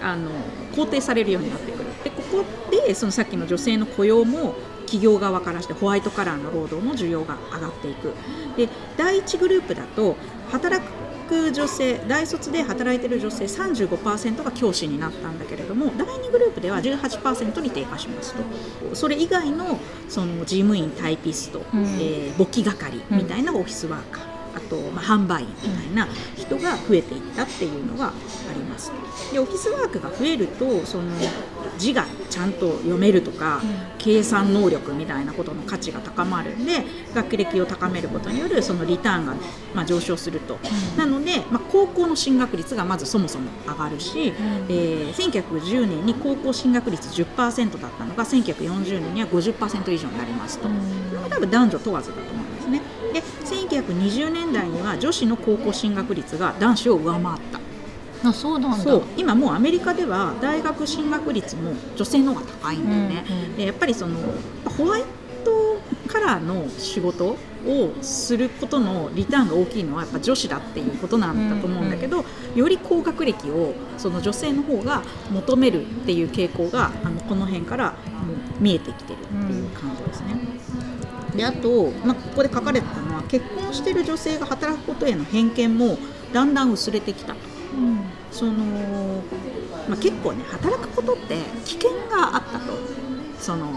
[0.02, 0.30] あの
[0.72, 1.84] 肯定されるようになってくる。
[2.04, 8.14] でここでそのさっきの女性の雇用も企業側からしてホワイトカラーの労働の需要が上がっていく。
[8.56, 10.16] で第1グループだと
[10.50, 10.90] 働く
[11.28, 18.42] く女性大卒で働いている女性35%が教師になったんだけれども第2グループでは18%に低下しますと。
[18.94, 24.24] それ以外のその事務員タイピスト、うん、えー、簿記係みたいなオフィスワーカー、
[24.56, 28.12] あと、まあ、販売員みたいな人が増えていったっていうのがあ
[28.54, 28.92] ります。
[29.32, 31.04] でオフィスワークが増えるとその
[31.78, 39.34] 字がちゃんと読めるとか、うん、計算能力みたいなことの価値が高まるんで学歴を高めることによるそのリターンが、
[39.74, 40.58] まあ、上昇すると、
[40.92, 44.34] うん、なので、まあ、高校の進学率がまずそもそも上がるし、うん、
[44.68, 52.82] えー、1910年に高校進学率10%だったのが1940年には50%以上になりますと、うん、多分男女問わずだと思いますね。
[53.12, 57.67] で1920年代には女子の高校進学率が男子を上回った
[58.24, 59.00] あそうなんだ。
[59.16, 64.16] 今もうアメリカでは大学進学率も女性の方が高いんだよね、うんうん、でやっぱりその
[64.76, 65.02] ホワイ
[65.44, 77.94] トカラーの仕事をすることのリターンが大きいのはやっぱ女子だっていうことなんだと思うんだけど、うんうん、より高学歴をその女性の方が求めるっていう傾向があのこの辺から
[78.58, 80.38] 見えてきてるっていう感じですね。
[81.36, 85.98] であと、まあ、ここで書かれてたのは結婚してる女性が働くことへの偏見も
[86.32, 87.47] だんだん薄れてきたと。
[88.30, 88.52] その、
[89.88, 93.08] まあ、結構ね働くことって危険があったと。
[93.40, 93.68] その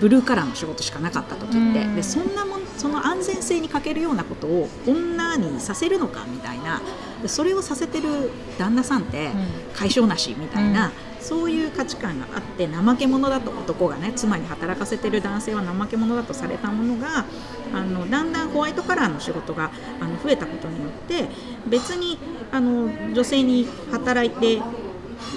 [0.00, 6.80] ブルーカラーの仕事しかなかった時って、でそんなもその安全性に欠けるようなことを女にさせるのかみたいな
[7.26, 9.30] それをさせてる旦那さんって
[9.74, 17.26] 解消なしみたいな、そういう価値観があって怠け者だと男がね妻に働かせてる男性は怠け者だとされたものが
[17.74, 21.28] あのだんだんホワイトカラーの仕事があの増えたことによって
[21.68, 22.18] 別に
[22.50, 24.62] あの女性に働いて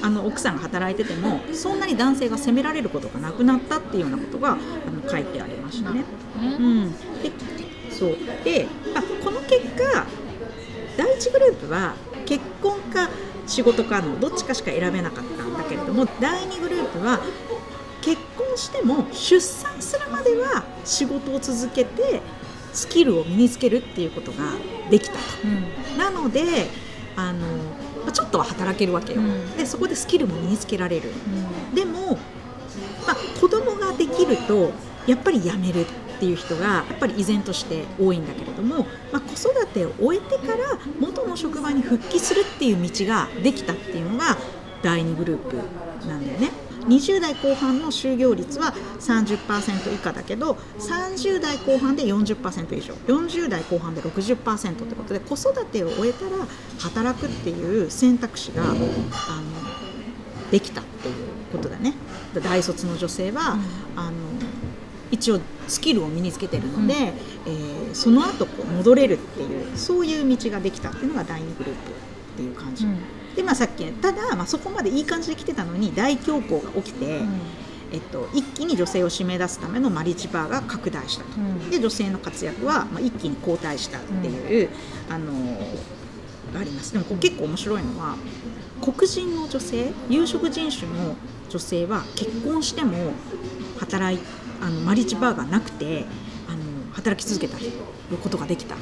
[0.01, 6.03] あの奥さんが働いててもそんなに男性が責められることがなくなったっていうようなことがあの書いてありましたね。
[6.41, 6.91] うん、
[7.21, 7.31] で
[7.91, 8.17] そう。
[8.43, 10.05] で、まあ、この結果
[10.97, 13.09] 第1グループは結婚か
[13.47, 17.19] 仕事かのどっちかしか選べなかったんだけれども第2グループは
[18.01, 22.21] 結婚しても出産するまでは仕事を続けて
[22.73, 24.53] スキルを身につけるっていうことが
[24.89, 25.19] できたと、
[25.91, 26.41] うん、なので
[27.15, 27.47] あの
[28.13, 32.17] ちょっとは働けるわけよ、うん、でそこでスキルも身につけられる、うん、でも、
[33.05, 34.71] まあ、子供ができると
[35.07, 35.85] やっぱり辞めるっ
[36.19, 44.37] ていう人がやっぱり依然として多いんだけれども、まあ、子育てを終えてから元の職場に復帰するっていう道ができたっていうのが
[44.81, 45.57] 第2グループ
[46.07, 46.51] なんだよね。
[46.87, 52.93] 20代後半の就業率は30%以下だけど30代後半で40%以上。
[53.07, 56.31] 40代後半で60%ということで子育てを終えたら
[56.79, 58.79] 働くっていう選択肢があの
[60.51, 61.15] できたっていう
[61.51, 61.93] ことだね。
[62.41, 64.17] 大卒の女性は、うん、あの
[65.11, 72.97] 一応スキルを身につけてるので、うん、えー、その後こう戻れるっていうそういう道ができたっていうのが第2グループっていう感じ、うん、
[73.35, 77.39] で、まあ、さっきただ、まあ、そこまでいい感じで来てたのに大恐慌が起きて、うん、
[77.91, 81.29] えっと、一気に女性を締め出すためのマリッジバーが拡大したと、
[81.69, 84.69] で女性の活躍は、まあ、一気に後退したっていう、
[85.09, 85.33] あの
[86.55, 86.93] あります。
[86.93, 88.15] でもこ結構面白いのは
[88.81, 91.15] 黒人の女性有色人種の
[91.49, 93.13] 女性は結婚しても
[93.79, 94.19] 働い
[94.61, 96.05] あのマリッジバーがなくて
[96.47, 97.57] あの働き続けた
[98.21, 98.75] ことができた。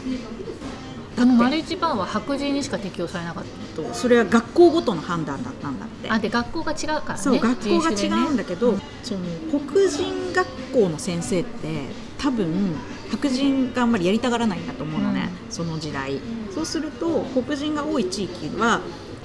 [1.17, 3.62] あのマリッジバーは白人にしか適用されなかった。
[3.84, 6.10] とそれは学校ごとの判断だったんだって。
[6.10, 7.17] あで学校が違うからね。
[7.17, 9.19] そう学校が違うんだけど、ね、その
[9.60, 11.86] 黒人学校の先生って
[12.17, 12.76] 多分
[13.10, 16.19] 白人があんまりやりたがらないんだと思うのね、うん、その時代。
[16.54, 18.82] そうすると黒人が多い地域は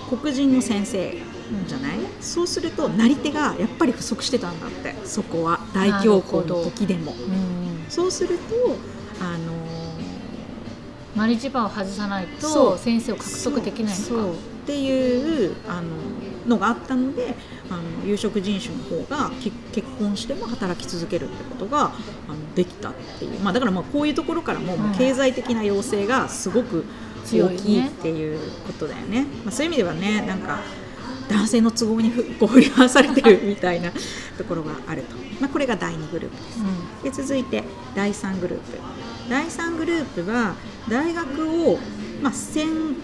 [0.08, 1.16] 黒人の先生
[1.66, 5.60] じゃない、そうするとなり手がやっぱり不足してたんだってそこは。
[5.74, 7.14] 大恐慌の時でも、
[7.88, 8.76] そうすると
[9.20, 9.54] あの
[11.16, 14.56] マリッジバーを外さないと先生を獲得できないのか。
[14.66, 15.88] っていうあの
[16.48, 17.34] のがあったので
[17.70, 19.30] あの有色人種の方が
[19.72, 21.92] 結婚しても働き続けるってことが
[22.28, 26.84] あのできたっていう、まあ、だからまあこういうところからも、もう経済的な要請がすごく
[27.24, 29.26] 大きいっていうことだよね。
[29.44, 30.60] まあ、そういう意味ではねなんか
[31.28, 33.90] 男性の都合にふ こう振り回されてるみたいな
[34.38, 36.36] ところがあると、まあ、これが第2グループ
[37.02, 37.16] です。
[37.18, 38.78] で続いて第3グループ
[39.28, 40.54] 第3グループは
[40.88, 41.78] 大学を、
[42.22, 42.96] まあ、1000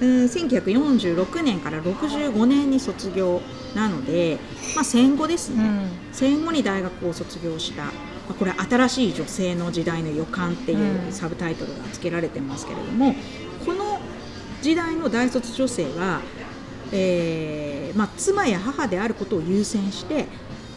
[0.00, 3.40] うん1946年から65年に卒業
[3.74, 4.38] なので、
[4.76, 5.88] まあ、戦後ですね、うん。
[6.12, 7.92] 戦後に大学を卒業した、ま
[8.30, 11.12] あ、これ「新しい女性の時代の予感」っていううん。
[11.12, 13.14] サブタイトルが付けられてますけれども、
[13.66, 14.00] この
[14.62, 16.20] 時代の大卒女性は、
[16.92, 20.26] えーまあ、妻や母であることを優先して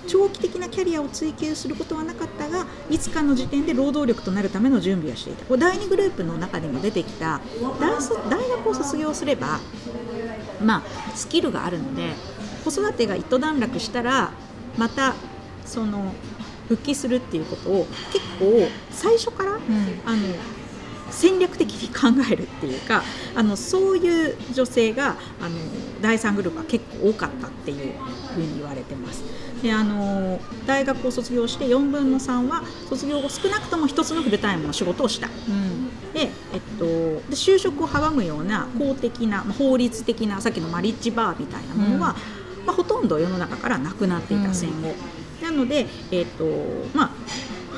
[0.07, 7.41] 長期的なキャリアを追求することはなかったがいつかの時点で労働力となるための準備をしていたこれ第2グループの中にも出てきた
[8.29, 9.59] 大学を卒業すれば
[10.63, 12.13] まあ、スキルがあるので
[12.63, 14.31] 子育てが一段落したら
[14.77, 15.15] また
[15.65, 16.13] その
[16.67, 19.61] 復帰するっていうことを結構最初から、うん
[20.05, 20.17] あの
[21.11, 23.03] 戦略的に考えるっていうか
[23.35, 25.57] あのそういう女性があの
[26.01, 27.93] 第3グループは結構多かったっていう
[28.33, 29.21] ふうに言われてます。
[29.61, 35.27] であの大学を卒業して4分の3は卒業後少なくとも1つのフルタイムの仕事をした。
[35.27, 35.89] うん。
[36.13, 42.15] で、えっと、で就職を阻むような公的な、まあ法律的なさっきのマリッジバーみたいなものは、
[42.65, 44.93] まあ、ほとんど世の中からなくなっていた戦後、
[45.41, 46.45] なので、えっと
[46.93, 47.11] まあ、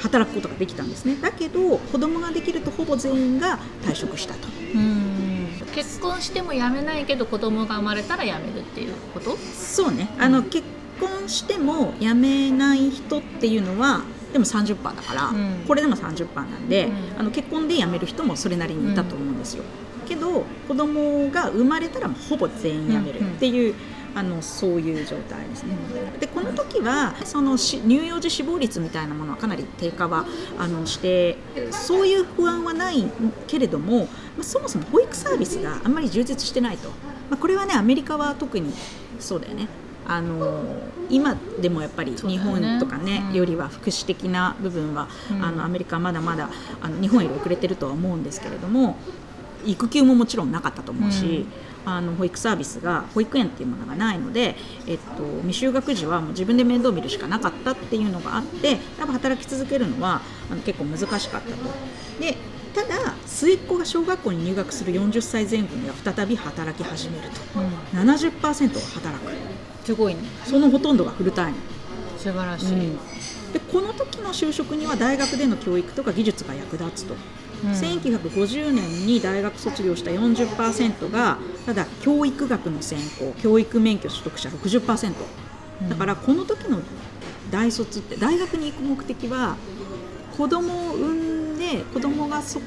[0.01, 1.15] 働くことができたんですね。
[1.21, 4.47] だけど子供ができるとほぼ全員が退職したと。
[4.75, 5.47] うん。
[5.75, 9.37] 結婚しても辞めないけど子供が生まれたら辞めるっていうこと？
[9.37, 10.09] そうね。
[10.19, 10.43] あの、うん。
[10.45, 10.63] 結
[11.07, 15.63] 婚しても辞めない人っていうのはでも30%だから、うん。
[15.67, 17.19] これでも30%なんで、うん。
[17.19, 19.63] あの結婚で辞める人もそれなりにいたと思うんですよ、
[20.07, 23.75] けど子供が生まれたらもうほぼ全員辞めるっていう、
[24.15, 25.75] あのそういう状態ですね。
[26.19, 30.25] でこの時はそのし乳幼児死亡率みたいなものはかなり低下は
[30.59, 31.37] あのして
[31.71, 33.05] そういう不安はない
[33.47, 34.05] けれども、ま
[34.41, 36.89] あ、そもそも保育サービスがあんまり充実してないと、
[37.29, 38.71] まあ、これはねアメリカは特に
[39.19, 39.67] そうだよね。
[40.07, 40.63] あの
[41.09, 43.35] 今でもやっぱり日本とかねうん。
[43.35, 45.43] よりは福祉的な部分は、うん。
[45.43, 46.49] あのアメリカはまだまだ
[46.81, 48.97] あの日本より遅れてるとは思うんですけれども
[49.65, 51.45] 育休ももちろんなかったと思うし、
[51.85, 54.55] あの保育サービスが保育園っていうものがないので、
[54.87, 61.47] えっと、未就学児はもう自分で面倒見るしかなかったっていうのがあってやっぱ働き続けるのはあの結構難しかったと。
[62.19, 62.35] で
[62.73, 67.59] ただ末っ子が小学校に入学する40歳前後には再び働き始めると。
[67.59, 67.99] うん。
[67.99, 69.31] 70%は働く
[69.83, 70.21] すごいね。
[70.45, 71.57] そのほとんどがフルタイム。
[72.17, 72.95] 素晴らしい、うん。
[73.51, 77.15] でこの時の就職には大学での教育とか技術が役立つと、
[77.65, 77.71] うん。
[77.71, 83.33] 1950年に大学卒業した40%がただ教育学の専攻。
[83.41, 85.13] 教育免許取得者60%
[85.89, 86.79] だからこの時の
[87.51, 89.57] 大卒って大学に行く目的は
[90.37, 91.13] 子供を産
[91.55, 92.59] んで子供がそ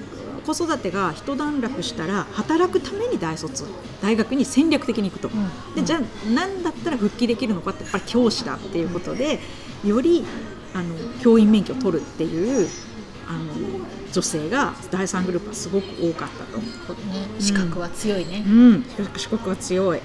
[0.46, 3.64] 子育てが一段落したら働くために大卒
[4.00, 5.74] 大学に戦略的に行くと、うん。
[5.74, 9.40] でじゃあ何だったら復帰できるのかってやっぱり教師だっていうことで
[9.85, 10.24] より
[10.74, 12.68] あの教員免許を取るっていう
[13.28, 16.59] あの女性が第3グループはすごく多かったと。
[16.94, 18.44] ね資格は強いね。
[18.46, 18.85] う、ん、
[19.16, 20.00] 四国が強い。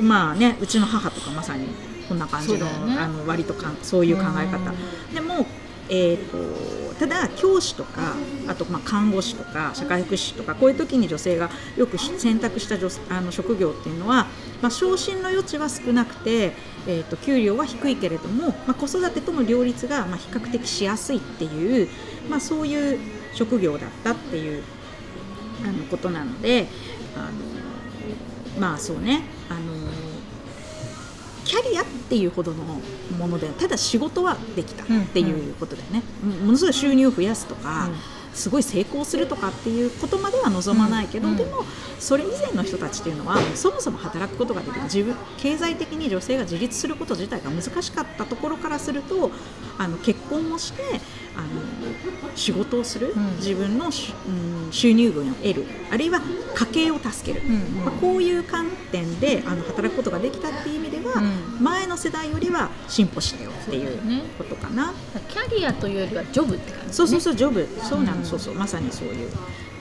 [0.00, 1.66] まあね、うちの母とかまさに
[2.08, 2.96] こんな感じの,、ね。
[2.98, 4.72] あの割とかんそういう考え方。
[5.12, 5.46] でも、
[5.88, 6.38] えー、と
[7.02, 8.14] ただ教師とか
[8.46, 14.28] あとま看護師とか社会福祉士とかこういう時に女性がよく選択した女あの職業っていうのは、
[14.60, 16.52] まあ、昇進の余地は少なくて、
[16.86, 21.88] えー、と給料は低いけれども、まあ、子育てとの両立がま比較的しやすいっていう、
[22.30, 23.00] まあ、そういう
[23.34, 24.62] 職業だったっていう
[25.64, 26.68] あのことなので
[27.16, 29.60] あのまあそうねあの
[31.52, 32.64] キャリアっていうほどの
[33.18, 36.30] ものでただ仕事はできたっていうことだよね、うん。
[36.46, 37.94] ものすごい収入を増やすとか、うん。
[38.32, 41.36] すごい成功するとかっていうことまでは望まないけど、うん。
[41.36, 41.66] でも
[41.98, 49.30] それ以前の人たちっていうのはそもそも働くことができる自分経済的に女性が自立すること自体が難しかったところからすると
[49.76, 50.82] あの結婚もして
[51.36, 51.46] あの
[52.34, 53.36] 仕事をする、うん。
[53.36, 55.66] 自分のし、うん、収入分を得る。
[55.90, 56.20] あるいは
[56.54, 61.62] 家計を助ける、うんまあ、こういう観点であの働くことができたっていう意味では、うん。
[61.64, 64.92] 前の世代よりは進歩したよっていうことかな。
[65.28, 67.68] キャリアというよりはジョブって感じ、ね、そうそうそうジョブ。
[67.82, 68.54] そうなの、うんそうそう。
[68.54, 69.30] まさにそういう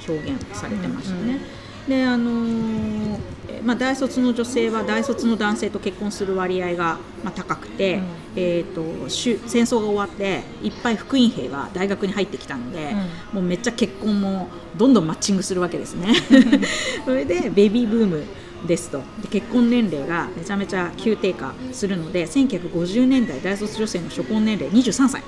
[0.08, 1.40] 表現されてましたね。
[1.88, 8.04] うんうんであのーえまあ、大卒の女性は大卒の男性と結婚する割合が、まあ、高くて、うん
[8.36, 12.94] えー、と戦争が終わっていっぱい福音兵が大学に入ってきたので、
[13.34, 16.14] もうめっちゃ結婚もどんどんマッチングするわけですね。
[17.06, 18.24] それでベビーブーム
[18.68, 25.22] ですとで結婚年齢がめちゃめちゃ急低下するので1950年代大卒女性の初婚年齢23歳。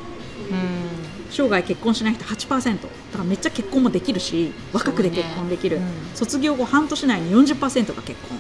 [0.52, 1.03] うん
[1.34, 5.92] 生涯結婚しない人8%だからめっちゃ結婚もできるし若くで結婚できる、そうね。
[6.14, 8.38] 卒業後半年内に40%が結婚。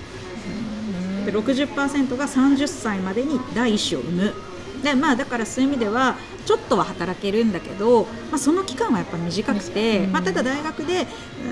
[1.23, 4.33] うで60%が30歳までに第一子を産む。
[4.83, 10.11] でまあだからそういう意味ではちょっとは働けるんだけど、まあ、その期間はやっぱ短くて、うん。
[10.11, 11.07] まあ、ただ大学で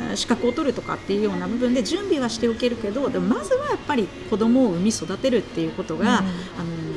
[0.10, 6.10] うん資格を取るとかっていうような部分で準備はしておけるけどでもまずはやっぱり子供を産み育てるっていうことが、うん。
[6.10, 6.26] あの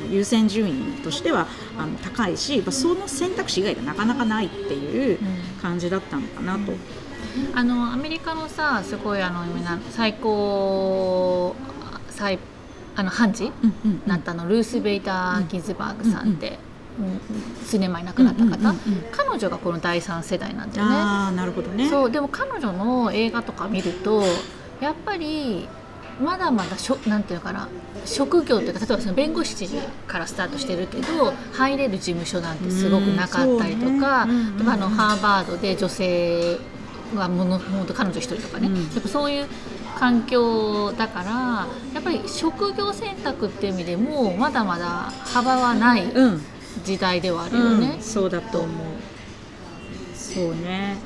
[0.09, 1.47] 優先順位としては
[1.77, 5.19] あの高いし、まあ、その選択肢以外がなかなかないっていう
[5.61, 6.73] 感じだったのかなと。
[7.53, 9.43] あのアメリカのさすごいあの
[9.91, 11.53] 最高
[12.09, 12.39] 最
[12.95, 16.55] あの判事うんうんなったのルース・ベイター・ギズバーグさんって、うん
[17.65, 18.73] 数年前亡くなった方、
[19.11, 20.71] 彼女がこの第三世代なん。
[20.71, 20.95] だよね。
[20.95, 21.89] あーなるほどね。
[21.89, 24.23] そうでも彼女の映画とか見ると
[24.79, 25.67] やっぱり
[26.21, 27.67] まだまだしょなんていうのかな
[28.05, 29.67] 職業というか例えばその弁護士
[30.07, 36.57] からスタートしてるけど入れる事務所なんてすごくなかったりとか、ねうんうんあのハーバードで女性
[37.15, 38.75] はもの本当彼女一人とかね、うん。
[38.75, 39.47] やっぱそういう
[39.97, 44.85] 環境だからやっぱり職業選択っていう意味でもまだまだ
[45.25, 46.41] 幅はないうん。
[46.83, 47.93] 時代ではあるよね。
[47.95, 48.01] うん、。
[48.01, 48.85] そうだと思う。
[50.13, 50.97] そうね。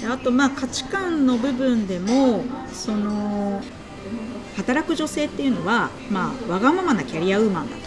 [0.00, 2.42] であとまあ価値観の部分でも
[2.72, 3.62] その
[4.56, 7.82] 働く女性っていうのは、まあ、わがままなキャリアウーマンだと。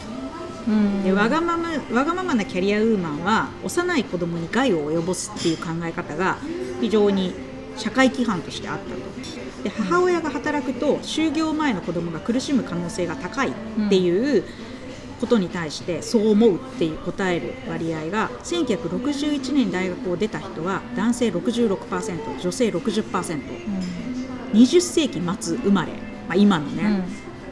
[0.67, 1.03] うん。
[1.03, 6.37] でわがままわがままなキャリアウーマンは幼い子供に害を及ぼすっていう考え方が
[6.81, 7.33] 非常に
[7.77, 9.63] 社会規範としてあったと。
[9.63, 13.51] で母親が働くと就業前の子供が苦しむ可能性が高いっ
[13.89, 14.43] ていう
[15.19, 23.33] ことに対してそう思うっていう答える割合が1961年に大学を出た人は男性66%女性60%
[24.53, 24.59] うん。
[24.59, 25.91] 20世紀末生まれ、
[26.27, 26.87] まあ、今のね、う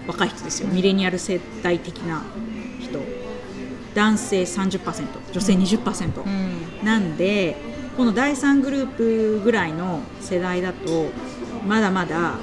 [0.05, 0.07] ん。
[0.07, 0.67] 若い人ですよ。
[0.69, 2.21] ミレニアル世代的な
[2.79, 2.99] 人。
[3.95, 6.85] 男性30%女性20%、うん。
[6.85, 7.55] なんで
[7.95, 11.09] この第3グループぐらいの世代だと
[11.65, 12.33] まだまだ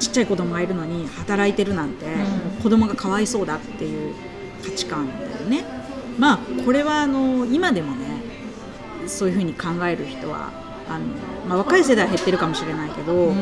[0.00, 2.62] ちっちゃい子供がいるのに働いてるなんて、うん。
[2.62, 4.14] 子供がかわいそうだっていう
[4.64, 5.64] 価値観だよね。
[6.18, 8.06] まあこれはあの今でもね
[9.06, 10.50] そういうふうに考える人は
[10.88, 11.06] あの、
[11.48, 13.34] まあ、若い世代は減ってるかもしれないけど、うん。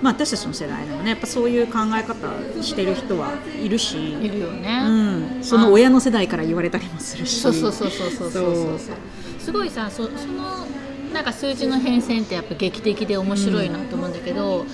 [0.00, 4.82] まあ、私たちの世代でもねやっぱそういう考え方してる人はいるし、いるよね。
[4.84, 7.40] うん、その親の世代から言われたりもするし。
[7.40, 8.96] そうそうそうそうそうそうそう
[9.38, 10.66] すごいさそその
[11.12, 14.64] なんか数字の変遷ってやっぱ劇的で面白いなと思うんだけど、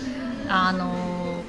[0.48, 1.42] あの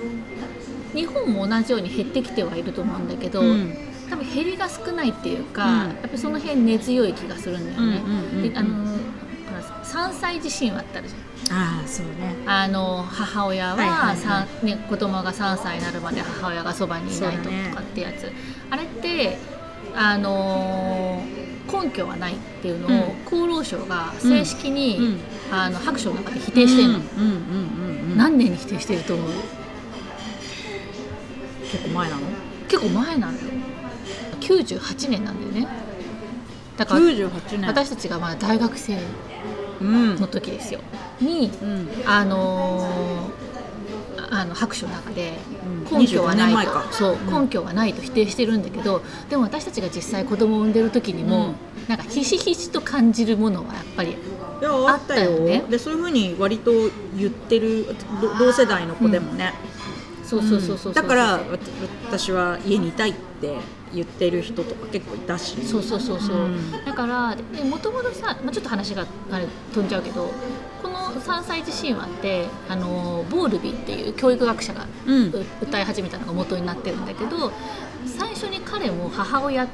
[0.93, 3.77] 日本も同じように減ってきてはいると思うんだけど、うん。
[4.09, 5.80] 多分減りが少ないっていうか、うん。
[5.89, 8.01] やっぱその辺根強い気がするんだよね。
[8.03, 8.53] うんうんうんうん。
[8.53, 8.97] であの
[9.91, 11.57] ほら3歳児神話ってあるじゃん。
[11.57, 12.11] ああそうね。
[12.45, 18.31] あの母親はいはいははいね、子供が3歳になるまで母親がそばにいないとねとかってやつ、
[18.69, 19.37] あれって
[19.95, 23.27] あのー根拠はないっていうのを、うん。
[23.27, 25.19] 厚労省が正式に、うん。
[25.51, 28.17] あの白書の中で否定してるの、うんうんうんうんうん。
[28.17, 29.29] 何年に否定してると思う？
[31.71, 32.21] 結構前なの？
[32.67, 33.39] 結構前なのよ。
[34.41, 35.71] 98年なんだよね。
[36.75, 37.67] だから98年。
[37.67, 38.99] 私たちがまだ大学生うん
[39.82, 40.82] の時ですよ。
[41.21, 41.88] にうん。
[42.05, 43.49] あのー
[44.32, 45.34] あの白書の中で
[45.91, 45.99] うん。
[45.99, 46.88] 根拠はない25年前と、か。
[46.91, 47.41] そううん。
[47.43, 51.55] 根拠はないと否定してるんだけどでも私たちが実際子供を産んでる時にも、うん。
[51.88, 54.15] なんかひしひしと感じるものはやっぱり
[54.61, 55.39] あったよ。
[55.39, 55.63] ね。
[55.69, 56.71] でそういうふうに割と
[57.17, 59.53] 言ってるど同世代の子でもね、
[60.23, 60.95] そうそうそうそう、ん。
[60.95, 61.39] だからわ
[62.05, 63.57] 私は家にいたいって
[63.93, 65.61] 言ってる人とか結構いたし。
[65.65, 66.71] そうそうそうそう、うん。
[66.85, 67.35] だから
[67.65, 70.31] もともとさ、まあ、ちょっと話があれ飛んじゃうけど
[70.81, 75.27] この3歳児神話ってあのボールビーっていう教育学者がうん。
[75.29, 77.51] う歌い始めたのが元になってるんだけど
[78.05, 79.67] 最初に彼も母親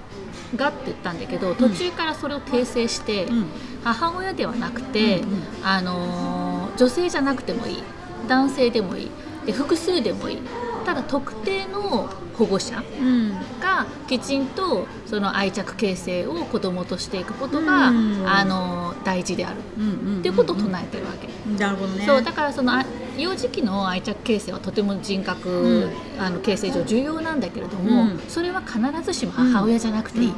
[0.56, 3.46] がって言ったんだけど途中からそれを訂正して、うん。
[3.84, 5.44] 母親ではなくて、うんうん。
[5.64, 7.84] あのー女性じゃなくてもいい。
[8.28, 9.12] 男性でもいい。
[9.46, 10.40] で複数でもいい
[10.86, 13.32] ただ特定の保護者うん。
[13.60, 18.28] がきちんとその愛着形成を子供としていくことが、うん。
[18.28, 19.58] あのー大事である。
[19.60, 21.28] っていうことを唱えてるわけ。
[21.60, 22.06] なるほどね。
[22.06, 22.86] そうだからそのあ
[23.18, 25.92] 幼児期の愛着形成はとても人格、うん。
[26.20, 28.20] あの形成上重要なんだけれども、うん。
[28.30, 30.34] それは必ずしも母親じゃなくていい、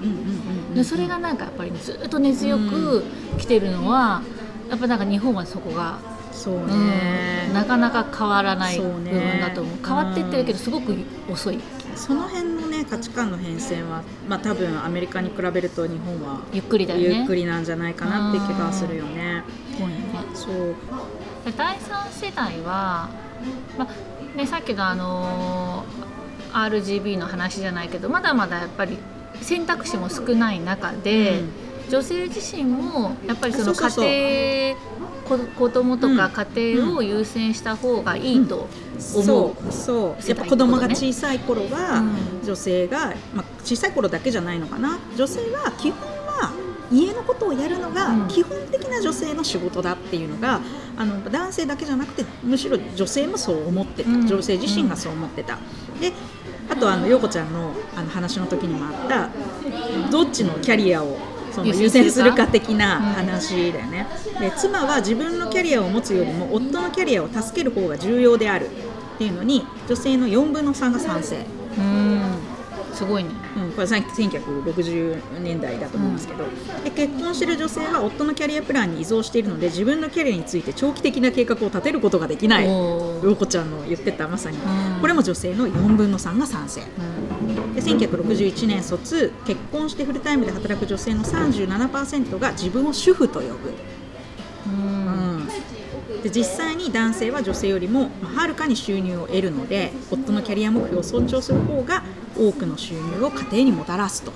[0.76, 3.04] でそれがなんかやっぱりずっと根強く
[3.38, 4.22] 来てるのは、
[4.70, 6.00] やっぱなんか日本はそこが、
[6.32, 6.68] そううん。
[6.68, 9.78] ね、なかなか変わらない部分だと思う。
[9.86, 10.96] 変わってってるけどすごく
[11.30, 11.60] 遅い。
[11.96, 17.16] その辺のね価値観の変遷はまあ多分アメリカに比べると日本はゆっくりだよね。
[17.18, 19.44] ゆっくりなんじゃないかなって気がするよね。
[20.34, 20.76] そう。
[21.58, 23.10] 第三世代は、
[23.78, 26.08] まあね、さっきのあのー
[26.54, 28.98] RGB の話じゃないけどまだまだやっぱり
[29.42, 31.44] 選択肢も少ない中で、
[31.90, 34.82] 女性自身もやっぱりその家庭こ
[35.28, 38.68] 子供とか家庭を優先した方がいいと
[39.14, 40.28] 思う、そうそう。
[40.28, 42.46] やっぱ子供が小さい頃は、うん。
[42.46, 44.98] 女性が、まあ、小さい頃だけじゃないのかな。
[45.16, 46.52] 女性は基本は
[46.92, 48.28] 家のことをやるのがうん。
[48.28, 50.62] 基本的な女性の仕事だっていうのが、
[50.98, 54.28] あの男性だけじゃなくてむしろ女性もそう思ってた、うん。
[54.28, 55.58] 女性自身がそう思ってた。
[56.00, 56.14] で
[56.70, 59.30] あとあの陽子ちゃんのあの話の時にもあった
[60.12, 61.18] どっちのキャリアを
[61.58, 64.08] その優優先するか的な話だよね、
[64.40, 71.46] で妻は自分のキャリアを持つよりも夫のキャリアを助ける方が重要であるっていうのに女性の4分の3が賛成、
[71.78, 72.22] うん。
[72.94, 73.30] すごいね。
[73.58, 76.46] うん、これさ1960年代だと思うんですけど、
[76.84, 82.68] で結婚している女性は夫のキャリアプランに依存しているので自分のキャリアについて長期的な計画を立てることができない。
[82.68, 85.02] 陽子ちゃんの言ってたまさに、うん。
[85.02, 86.82] これも女性の4分の3が賛成。
[86.82, 87.37] うん
[87.78, 93.74] で1961年卒結婚してフルタイムで働く女性の37%が自分を主婦と呼ぶ、
[94.66, 95.48] うん。
[96.24, 102.02] で実際に男性は女性よりもはるかに収入を得るので夫のキャリア目標を尊重する方が
[102.36, 104.32] 多くの収入を家庭にもたらすと。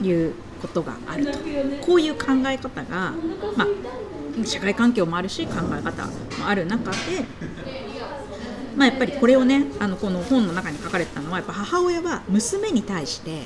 [0.00, 1.38] いうことがあると。
[1.84, 3.12] こういう考え方が、
[3.56, 6.12] まあ、社会環境もあるし考え方も
[6.46, 6.96] ある中で
[8.78, 13.42] まあ、やっぱりこれをねあのこの本の中に書かれてたのはやっぱ母親は娘に対して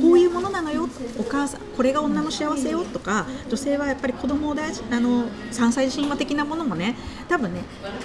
[0.00, 0.86] こういうものなのよ
[1.18, 6.94] お母さんこれが女の幸せよとか女性はやっぱり子供を大事あの3歳児神話的なものもね
[7.26, 7.62] 多分ね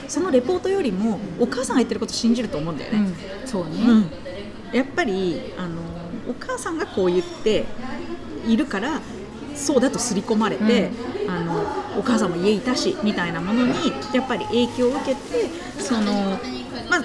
[0.07, 2.99] そのレポートよりもお母さんが言ってることを信じると思うんだよね。
[2.99, 4.11] うんそうね、うん、
[4.71, 5.81] やっぱりあの
[6.29, 7.65] お母さんがこう言って
[8.47, 9.01] いるから
[9.55, 10.89] そうだと刷り込まれて、
[11.27, 11.61] あの
[11.99, 13.73] お母さんも家いたしみたいなものに
[14.13, 16.39] やっぱり影響を受けてその、
[16.91, 17.03] まあ、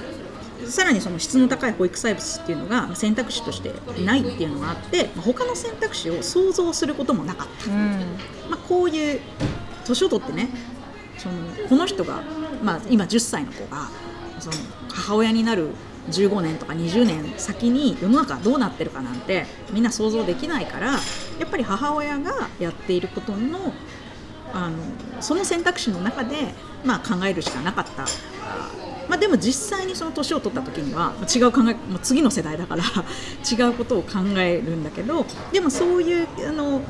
[0.68, 3.72] さらにその質の高い保育サービスっていうのが選択肢として
[4.02, 7.70] ないっていうのがあってまあ他の選択肢を想像することもなかった。
[7.70, 7.90] うん
[8.50, 9.20] まあ、こういう
[9.84, 10.48] 年を取ってね
[11.16, 11.34] その
[11.68, 12.22] この人が、
[12.62, 13.88] まあ、今10歳の子が
[14.40, 14.56] その
[14.90, 15.70] 母親になる
[16.10, 20.98] 15年とか20年先に世の中がどうなってるかなんてみんな想像できないからや
[21.44, 23.72] っぱり母親がやっていることの
[24.52, 24.76] あの
[25.20, 28.06] その選択肢の中で、まあ、考えるしかなかった。
[29.06, 32.82] あまあ、でも実際にその年を取った時には違う考えもう次の世代だから
[33.50, 36.80] 違うことを考えるんだけどでもそういうあの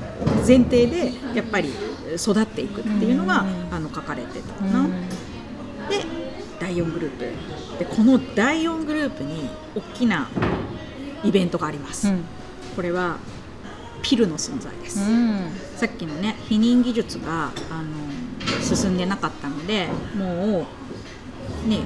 [0.46, 1.70] 前提でやっぱり
[2.14, 3.74] 育っていくっていうのが、うん。
[3.74, 4.82] あの書かれてたうな。
[4.82, 4.90] ん
[5.88, 6.04] で
[6.58, 7.78] 第4グループ。
[7.78, 10.28] でこの第4グループに大きな
[11.22, 12.24] イベントがあります、うん。
[12.74, 13.18] これは
[14.02, 15.50] ピルの存在です、うん。
[15.76, 17.84] さっきのね避妊技術があの
[18.62, 20.66] 進んでなかったのでも
[21.66, 21.80] うね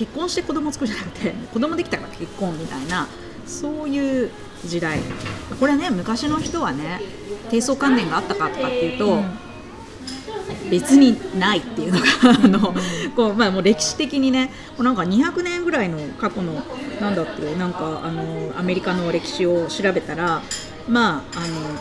[0.00, 3.06] 結婚して子供作るじゃなくて子供できたから結婚みたいな
[3.46, 4.30] そういう
[4.64, 4.98] 時代。
[5.58, 7.02] これね昔の人はね
[7.50, 9.38] 低層観念があったかとかっていうと、うん
[10.70, 12.06] 別にないっていうのが
[12.44, 12.74] あの
[13.16, 16.62] こう、まあ、もう歴史的にねこうなんか200年ぐらいの過去の
[17.00, 20.42] なんだっていうなんかあのアメリカの歴史を調べたら
[20.88, 21.78] まああの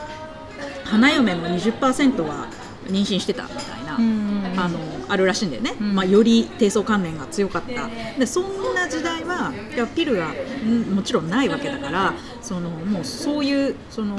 [0.85, 2.47] 花嫁の20%は
[2.89, 4.53] 妊娠してたみたいな、うん。
[4.57, 5.95] あのあるらしいんだよね、うん。
[5.95, 7.89] まあ、より低層観念が強かった。
[8.17, 10.33] でそんな時代はいやピルが
[10.65, 14.15] んもちろんないわけだからそのもうそういうその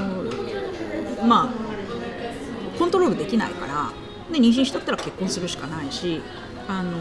[1.25, 3.91] まあコントロールできないから
[4.31, 6.21] で妊娠しとったら結婚するしかないし
[6.67, 6.91] あの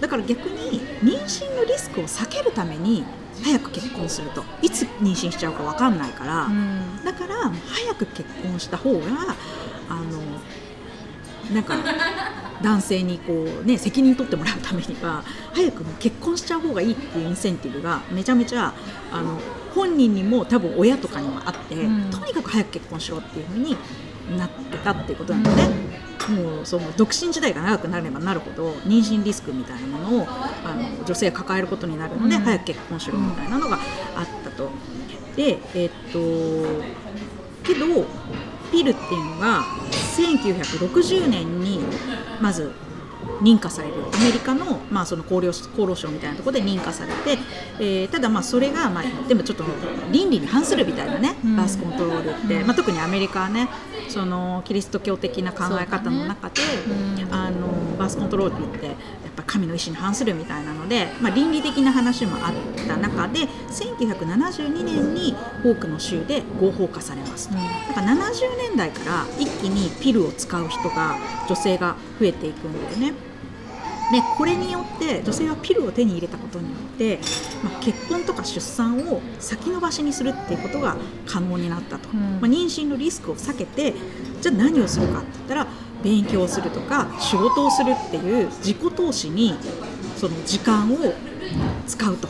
[0.00, 3.04] だから逆に妊娠のリスクを避けるために
[3.42, 4.44] 早く結婚すると。
[4.62, 7.04] いつ妊娠しちゃうか分かんないから、うん。
[7.04, 9.00] だから早く結婚した方が
[9.90, 11.76] あのなんか
[12.62, 15.22] 男性にこう、ね、責任取ってもらうためには
[15.52, 18.72] 早くもう結婚しちゃう方がいいっていうインセンティブがめちゃめちゃ
[19.10, 19.38] あの
[19.74, 23.76] 本人にも多分親とかにもあって、うんとにかく早く結婚しろっていう風に
[24.36, 26.00] なってたっていうことなんだよね。
[26.28, 33.78] もうその独身時代が長くなればなるほど妊娠リスクみたいなものをあの女性が抱えることになるので、うん早く結婚しろみたいなのが
[34.14, 34.70] あったと。
[35.36, 36.18] でえっと
[37.64, 37.86] けど
[38.70, 39.62] ピルっていうのが
[40.16, 41.80] 1960年に
[42.40, 42.72] まず
[43.42, 43.94] 認可される。
[44.12, 47.38] アメリカの,、まあその厚労厚労省みたいなところで認可されて、
[47.78, 49.64] えーただまあそれが、まあ、でもちょっと
[50.12, 51.56] 倫理に反するみたいなね、うん。
[51.56, 52.66] バースコントロールって、うん。
[52.66, 53.68] まあ、特にアメリカはね
[54.08, 56.62] そのキリスト教的な考え方の中で、
[57.24, 57.34] うん。
[57.34, 58.94] あのバースコントロールって
[59.50, 65.34] 神の意志に反するみたいなので、まあ、倫理的な話もあった中で1972年に
[65.64, 67.54] 多くの州で合法化されますと。
[67.54, 71.16] だから70年代から一気にピルを使う人が
[71.48, 73.30] 女性が増えていくんだよね。
[74.12, 77.18] でこれによって女性はピルを手に入れたことによって、
[77.62, 80.96] まあ、結婚とか出産を先延ばしにするっていうことが
[81.26, 83.94] 可能になったと、うんまあ、妊娠のリスクを避けて
[84.40, 85.66] じゃあ何をするかって言ったら
[86.02, 89.54] 勉強するとか仕事をするっていう自己投資に
[90.16, 90.96] その時間を
[91.86, 92.28] 使うと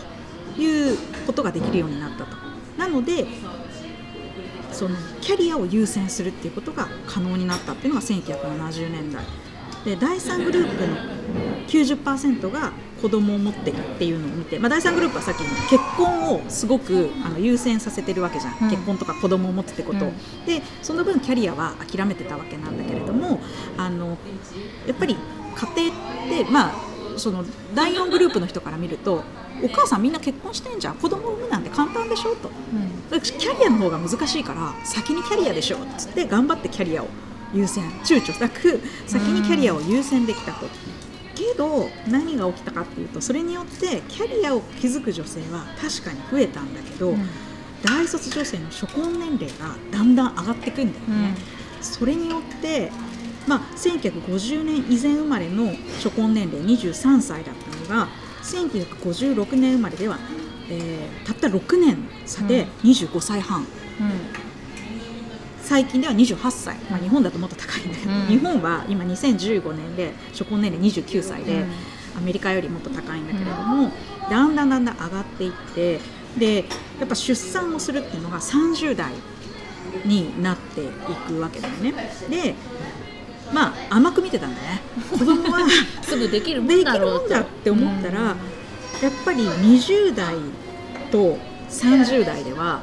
[0.60, 0.96] いう
[1.26, 2.36] ことができるようになったと。
[2.76, 3.26] なので
[4.72, 9.22] そのキャリアを優先するっていうことが可能になったっていうのが1970年代
[9.84, 10.96] で第3グループの
[11.66, 18.70] 90%が子供を持ってるっていうのを見て、まあ、第3グループはさっきの結婚をすごくあの優先させてるわけじゃん、うん。
[18.70, 20.46] 結婚とか子供を持つってことを、うん。
[20.46, 23.40] でその分キャリアは諦めてたわけなんだけれども
[23.76, 24.18] あの
[24.86, 25.16] やっぱり
[25.76, 26.74] 家庭ってまあ
[27.16, 29.24] その第4グループの人から見ると
[29.62, 30.96] お母さんみんな結婚してんじゃん。
[30.96, 32.50] 子供産むなんて簡単でしょと。
[33.12, 33.20] うん。
[33.20, 37.08] キャリアの方が難しいから先にキャリアでしょっつって頑張ってキャリアを
[37.54, 40.66] 優先躊躇なく先にキャリアを優先できたと。
[41.34, 47.28] けど何が起きたかっていうとそれによってキャリアを築く女性は確かに増えたんだけど、うん。
[47.82, 51.34] 大卒女性の初婚年齢がだんだん上がってくんだよね。
[51.80, 52.92] それによって、
[53.46, 58.08] まあ、1950年以前生まれの初婚年齢23歳だったのが
[58.42, 60.18] 1956年生まれでは、
[60.68, 63.66] えーたった6年差で25歳半、うん
[65.70, 68.26] 最近では28歳、まあ、日本だともっと高いんだけど、うん。
[68.26, 71.70] 日本は今2015年で初婚年齢29歳で、うん。
[72.18, 73.92] アメリカよりもっと高いんだけれども、
[74.28, 76.00] だんだんだんだん上がっていって
[76.36, 76.64] で
[76.98, 79.12] やっぱ出産をするっていうのが30代
[80.04, 80.88] になってい
[81.28, 81.94] くわけだよね。
[82.28, 82.56] で
[83.54, 84.82] まあ甘く見てたんだね。
[85.08, 85.68] 子供は
[86.02, 88.36] すぐできるもんだって思ったら、やっ
[89.24, 90.34] ぱり20代
[91.12, 92.82] と30代では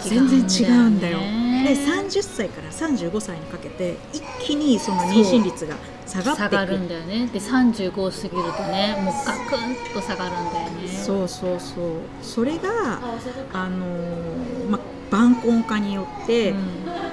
[0.00, 1.41] 全然違うんだよ。
[1.62, 6.50] で30歳から35歳にかけて一気にその妊娠率が下がっていく。
[6.50, 7.26] 下がるんだよね。
[7.32, 10.88] で35過ぎるとねもうガクンと下がるんだよね。
[10.88, 12.00] そうそうそう。
[12.22, 13.00] それが
[13.52, 16.58] あのーまあ晩婚化によって、うん。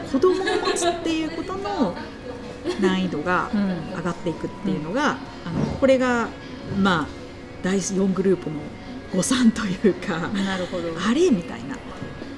[0.09, 1.93] 子供を持つっていうことの
[2.79, 3.97] 難易度が うん。
[3.97, 6.29] 上がっていくっていうのが、あのこれが
[6.81, 7.07] まあ
[7.61, 8.55] 第4グループの
[9.13, 10.89] 誤算というか、なるほど。
[11.05, 11.75] あれみたいな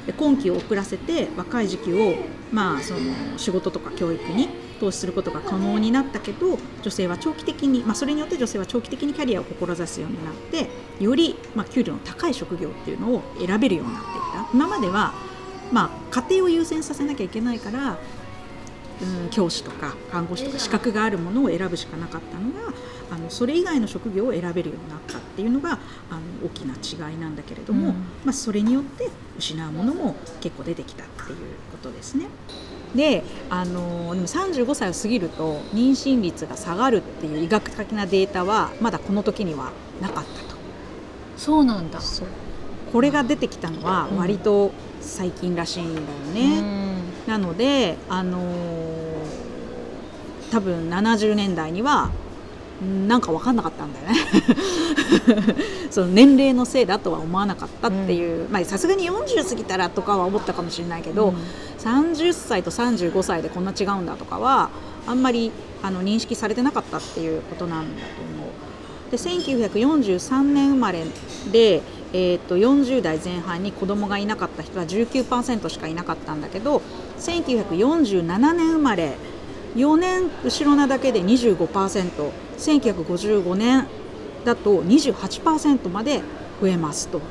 [0.05, 2.15] で今期を遅らせて若い時期を、
[2.51, 2.99] まあ、その
[3.37, 4.49] 仕事とか教育に
[4.79, 10.69] 投資することが可能になったけど女性は長期的に、まあ、それによって女性は長期的にキャリアを志すようになって
[11.03, 14.49] より、まあ、給料の高い職業っていうのを選べるようになっていった。
[14.53, 15.13] 今までは、
[15.71, 17.97] まあ、家庭を優先させなきゃいけないから
[19.01, 22.73] うん教師とか看護師とか資格があるものを選ぶしかなかったのが
[23.11, 25.73] あのそれ以外の職業を選べるようになったっていうのが
[26.09, 31.37] あの大きな違いなんだけれども、うんまあ、それによって失うものも結構出てきたっていう
[31.71, 32.27] ことですね。
[32.95, 40.55] であのでも35歳を過ぎると妊娠率が下がるっていう医学的なデータはまだこの時にはなかったと。
[41.37, 42.27] そうなんだそう
[42.91, 46.81] これが出てきたのは割と最近らしいんだよね。
[47.27, 49.01] なので、あのー
[50.51, 52.11] 多分70年代にはん
[52.81, 54.15] なんか分かんなかったんだよね。
[55.91, 58.49] その年齢のせいだとは思わなかったっていう。
[58.49, 61.35] まあさすがに40過ぎたらとかは思ったかもしれないけど、うん。
[61.77, 64.69] 30歳と35歳でこんな違うんだとかは
[65.07, 65.51] あんまり
[65.83, 68.71] あの認識されてなかったっていうことなんだと思う。
[69.11, 71.03] で1943年生まれ
[71.51, 71.81] で、
[72.13, 76.81] えー、と40代前半に子供がいなかった人は19%しかいなかったんだけど
[77.19, 79.17] 1947年生まれ
[79.75, 83.87] 4年後ろなだけで 25%1955 年
[84.43, 86.21] だと28%まで
[86.59, 87.21] 増えますと。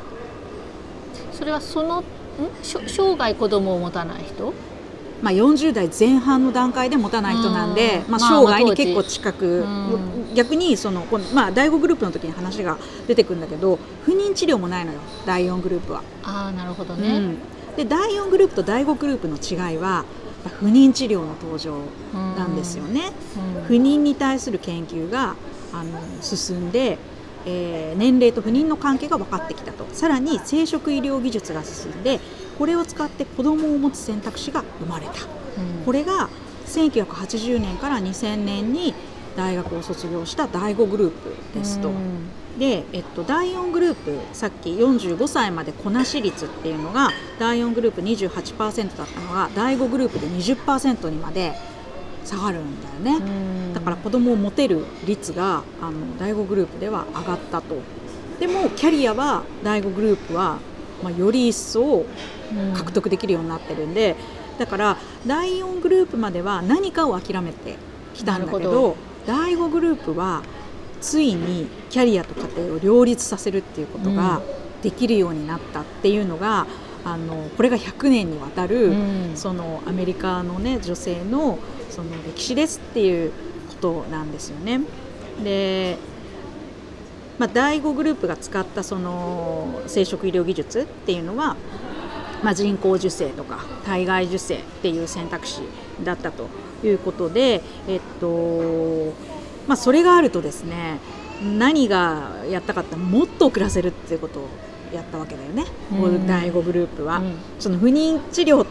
[1.32, 2.04] それはそのん？
[2.62, 4.52] 生涯子供を持たない人？
[5.22, 10.32] まあ、40代前半の段階で持たない人なんで、まあ、生涯に結構近く、うん。
[10.34, 16.02] 逆にその、このまあ、第5グループの時に話が出てくるんだけど不妊治療もないのよ第4グループは。
[16.22, 17.36] ああなるほどね、うん、
[17.76, 20.06] で第4グループと第5グループの違いは
[20.48, 21.78] 不妊治療の登場
[22.14, 23.12] なんですよね。
[23.58, 23.64] うん。
[23.64, 25.36] 不妊に対する研究が
[25.72, 26.98] あの進んで、
[27.46, 29.86] えー年齢と不妊の関係が分かってきたと。
[29.92, 32.20] さらに生殖医療技術が進んで
[32.58, 35.12] これを使って子供を持つ選択肢が生まれた。
[35.12, 35.84] うん。
[35.84, 36.28] これが
[36.66, 38.94] 1980年から2000年に
[39.36, 41.90] 大学を卒業した第5グループですと。
[42.60, 51.54] うんで、えっと、第4グループさっき45歳までこなし率っていうのが第4グループ28%だったのが第5グループで20%にまで
[52.24, 53.24] 下がるんだよね。
[53.24, 57.76] うんだから子供を持てる率があの第5グループでは上がったと。
[58.38, 60.58] でもキャリアは第5グループは、
[61.02, 62.04] まあ、より一層
[62.52, 64.16] うん獲得できるようになってるんで、
[64.58, 64.96] だから
[65.26, 67.76] 第4グループまでは何かを諦めて
[68.12, 68.96] きたんだけど
[69.26, 70.42] 第5グループは
[71.00, 74.40] ついにキャリアと家庭を両立させるっていうことが
[74.82, 76.66] できるようになったっていうのが、
[77.04, 83.32] あのこれが100年にわたる、うんそのアメリカの、ね、女性のその歴史ですっていう
[83.68, 84.80] ことなんですよね。
[85.42, 85.96] で
[87.38, 91.56] まあ、第5グループが使ったその生殖医療技術っていうのは、
[92.42, 95.62] まあ、人工授精とか体外受精っていう選択肢
[96.04, 96.48] だったと
[96.84, 99.14] いうことで、えっと
[99.70, 100.98] まあ、それがあるとですね
[101.56, 104.48] 何がやったかってもっと遅らせるっていうことを
[104.92, 106.26] やったわけだよね、うん。
[106.26, 107.18] 第5グループは。
[107.18, 107.34] うん。
[107.60, 108.66] その不妊治療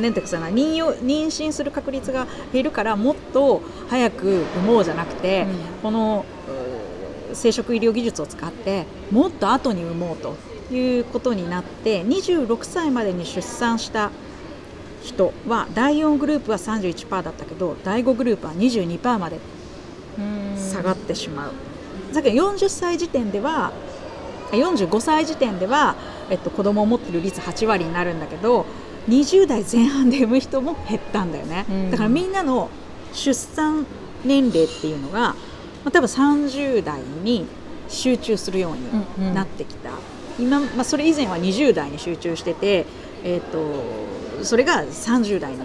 [0.00, 5.82] なんていうかさ妊よ妊娠する確率が減るからもっと早く産もうじゃなくて、うん。
[5.82, 6.24] この
[7.32, 10.36] 生殖医療技術を使ってもっと後に産もうと
[10.72, 14.12] いうことになって26歳までに出産した
[15.02, 19.53] 人は第4グループは31%だったけど第5グループは22%までうん
[20.56, 21.52] 下がってしまう。
[22.14, 23.72] だけど40歳時点では
[24.52, 25.96] 45歳時点では、
[26.30, 28.66] えっと、子供を持ってる率8割になるんだけど
[29.08, 31.90] 20代前半で産む人も減ったんだよね、うん。
[31.90, 32.70] だからみんなの
[33.12, 33.86] 出産
[34.24, 35.34] 年齢っていうのが、ま
[35.86, 37.46] あ、多分30代に
[37.88, 39.28] 集中するよううんうん。
[39.30, 39.90] になってきた、
[40.38, 42.86] 今、まあ、それ以前は20代に集中してて、
[43.22, 45.58] えっとそれが30代に、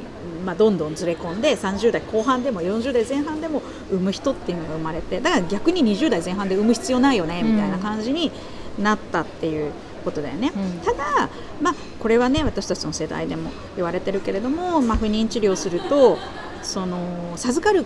[0.46, 3.62] まあ、どんどんずれ込んで30代後半でも40代前半でも
[3.92, 8.32] 産む人っていうのが生まれてだから逆に20代前半で産む必要ないよねみたいな感じに
[8.78, 9.72] なったっていう
[10.04, 10.52] ことだよね。
[10.56, 11.30] うんただ、
[11.62, 16.18] まあ、これはね私たちの世代でも言われてるけれども、まあ、不妊治療すると
[16.64, 17.86] その授かる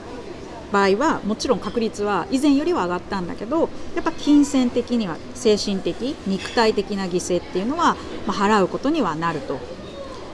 [0.71, 7.95] 場合はもちろん確率は以前よりは上がったんだけどやっぱ金銭的には精神的肉体的な犠牲っていうのは、
[8.25, 9.59] まあ、払うことにはなると。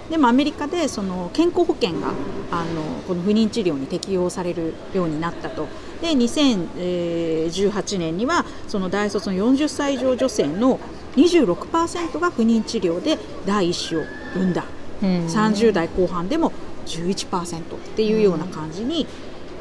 [0.10, 2.14] でもアメリカでその健康保険が
[2.52, 5.68] あのこの不妊治療に適用されるようになったと。
[6.02, 10.80] で2018年にはその大卒の40歳以上女性の
[11.18, 14.04] 26%が不妊治療で第一子を
[14.34, 16.52] 産んだ、うん30代後半でも
[16.86, 19.06] 11%っていうような感じに、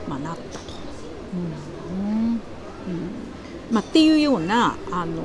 [0.09, 0.65] まあ、なったと。
[1.35, 2.41] うん
[3.71, 5.23] まあ、っていうようなあの、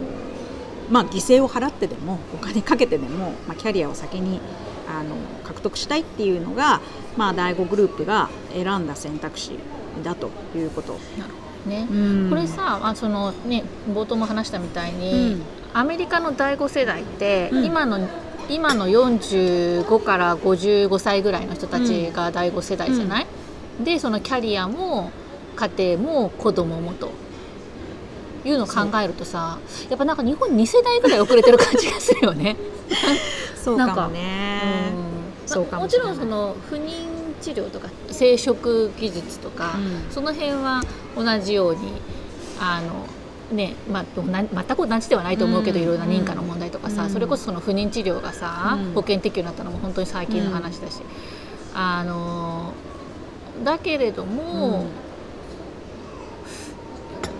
[0.89, 4.41] まあ、犠牲を払ってでもお金かけてでも、まあ、キャリアを先に
[4.87, 6.81] あの獲得したいっていうのが、
[7.17, 9.57] まあ、第5グループが選んだ選択肢
[10.03, 10.97] だということ。
[11.67, 11.87] ね。
[11.89, 11.93] う
[12.27, 12.29] ん。
[12.29, 15.41] これさあその、ね、冒頭も話したみたいに、うん。
[15.73, 17.65] アメリカの第5世代って、うん。
[17.65, 18.07] 今の
[18.49, 23.27] 今の45から55歳ぐらいの人たちが第5世代じゃない、
[23.81, 25.11] でそのキャリアも
[25.55, 27.11] 家庭も子供もと。
[28.45, 29.57] いうのを考えるとさ
[29.89, 32.57] やっぱなんか日本2世代ぐらい遅れてる感じがするよね。
[33.55, 34.59] そうかもね。
[35.59, 40.11] うんそうかもちろんその不妊治療とか生殖技術とか、うん。
[40.11, 40.81] その辺は
[41.15, 42.01] 同じように
[42.59, 43.05] あの
[43.55, 45.83] ねまあ、な全く同じではないと思うけど、うん。
[45.83, 47.09] いろいろな認可の問題とかさ、うん。
[47.09, 48.93] それこそその不妊治療がさ、うん。
[48.93, 51.01] 保険適用になったのも本当に最近の話だし、
[51.75, 52.73] あの
[53.63, 54.85] だけれども、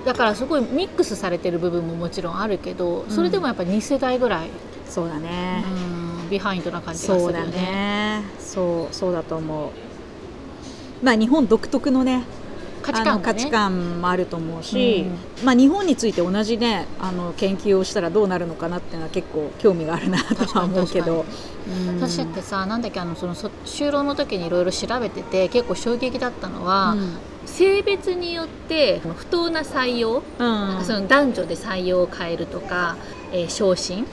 [0.06, 4.50] だからすごいミックスされてる部分ももちろんあるけどそれでもやっぱり2世代ぐらい、
[4.88, 5.64] そうだね。
[6.34, 7.62] うんビハインドな感じがすそうだるよね。
[7.62, 8.24] ね。
[8.40, 11.06] そうそうだと思う。
[11.06, 12.24] まあ日本独特のね
[12.82, 13.40] 価値観がね。
[13.40, 15.06] 価値観もあると思うし、
[15.44, 21.26] まあ、日本について同じねあの研究をしたらどうなるのかなっていうのは結構興味があるなとは思うけど、
[21.68, 22.02] うん。
[22.02, 26.96] 私だってさなんだっけあのそのそ就労の時にいろいろ調べてて結構衝撃だったのは、
[27.46, 30.44] 性別によって不当な採用、うん。
[30.44, 32.96] なんかその男女で採用を変えるとか、
[33.32, 34.08] えー昇進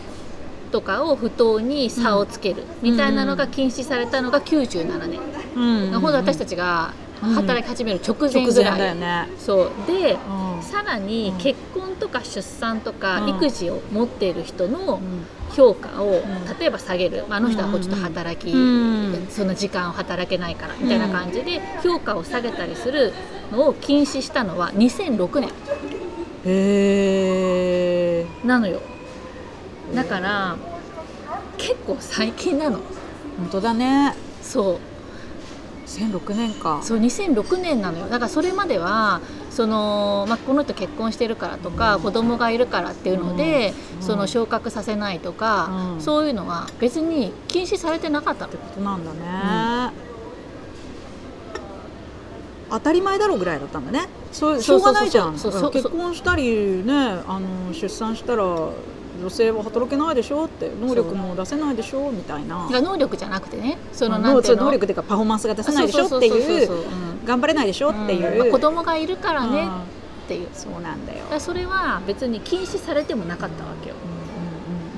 [0.71, 5.21] とかを不当に差をつけるみたいなのが禁止されたのが97年、
[5.57, 6.01] うん。
[6.01, 9.29] ほんと私たちが働き始める直前直ぐらい、前だよね。
[9.39, 9.71] そう。
[9.87, 10.62] でうん。
[10.62, 11.39] さらにうん。
[11.39, 13.29] 結婚とか出産とかうん。
[13.31, 15.27] 育児を持っている人のうん。
[15.55, 16.59] 評価をん。
[16.59, 19.27] 例えば下げる、まあ、あの人はこうちょっと働き、うん。
[19.29, 23.12] その時間を働けないからみたいな感じで評価を下げたりする
[23.53, 25.51] のを禁止したのは2006年。
[26.47, 28.27] へえ。
[28.45, 28.81] なのよ
[29.95, 30.57] だから
[31.59, 32.80] 結構最近なの
[33.38, 34.14] 本当だね。
[34.43, 34.78] そう
[35.86, 36.80] 2006年か。
[36.82, 39.20] そう2006年なのよだからそれまでは
[39.51, 49.93] その、まあ、この人結婚してるからとか、子供がいるからっていうので、うんその昇格させないとか、うんそういうのは別に禁止されてなかったのってことなんだね。
[52.70, 54.09] 当たり前だろうぐらいだったんだね。
[54.32, 55.32] そうしょうがないじゃん。
[55.32, 56.93] 結婚したりね、
[57.26, 58.45] あの出産したら
[59.21, 62.68] 女性は働けないでしょって能力も出せないでしょみたいな。
[62.71, 64.64] が能力じゃなくてねその能なんていうの？
[64.64, 66.68] 能力っていうかパフォーマンスが出せないでしょっていう
[67.25, 68.39] 頑張れないでしょっていう、うん。
[68.39, 69.68] まあ子供がいるからねうん。
[69.68, 70.49] っっていう。
[70.53, 71.25] そうなんだよ。
[71.41, 73.97] それは別に禁止されてもなかったわけよ、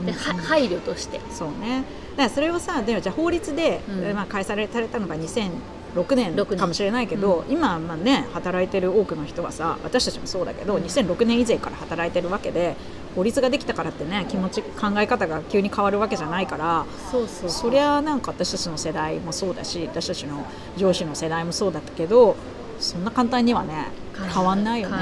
[0.05, 1.21] では配慮として。
[1.31, 1.85] そうね。
[2.17, 4.15] だからそれをさでもじゃあ法律で、うん。
[4.15, 5.51] まあ、開催されたのが2006年
[5.95, 12.77] 6年かもしれないけど、今まあね働いてる多くの人はさ私たちもそうだけど、2006年以前から働いてるわけで
[13.15, 22.37] 法律ができたからってね気持ち考え方が急に変わるわけじゃないからそうそうそりゃなんか私たちの世代もそうだし私たちの上司の世代もそうだったけど
[22.81, 23.89] そんな簡単にはね
[24.33, 24.97] 変わんないよね。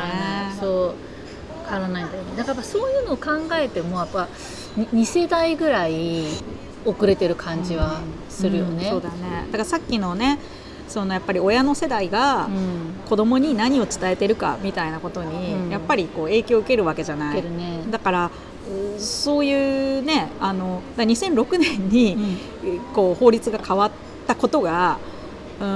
[0.60, 0.94] そう。
[1.68, 2.36] 変わらないんだよね。
[2.36, 4.28] だからそういうのを考えてもやっぱ
[4.76, 6.24] 2世代ぐらい
[6.84, 8.90] 遅れてる感じはするよね、うん。
[8.90, 9.44] そうだね。
[9.46, 10.38] だからさっきのね
[10.90, 12.90] そのやっぱり親の世代がうん。
[13.08, 15.70] 子供に何を伝えてるかみたいなことに、うん。
[15.70, 17.42] やっぱりこう影響を受けるわけじゃない。
[17.42, 17.84] ね。
[17.90, 22.38] だからうそういうねあのだから2006年に、
[22.94, 23.90] こう法律が変わっ
[24.26, 24.98] たことが
[25.60, 25.66] うん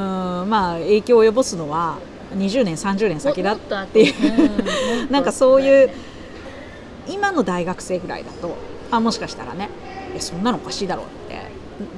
[0.48, 1.98] まあ影響を及ぼすのは
[2.36, 3.58] 20年30年先だっ
[3.88, 4.14] ていう。
[4.98, 5.90] うん なんかそういう
[7.08, 8.56] 今の大学生ぐらいだと
[8.90, 9.68] あもしかしたらね
[10.18, 11.43] そんなのおかしいだろうって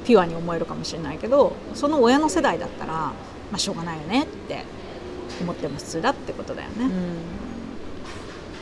[0.04, 3.14] ピュアに思えるかもしれないけどその親の世代だったら、ま
[3.52, 4.64] あ、しょうがないよねって
[5.40, 6.84] 思っても普通だってことだよね。
[6.84, 6.90] うん。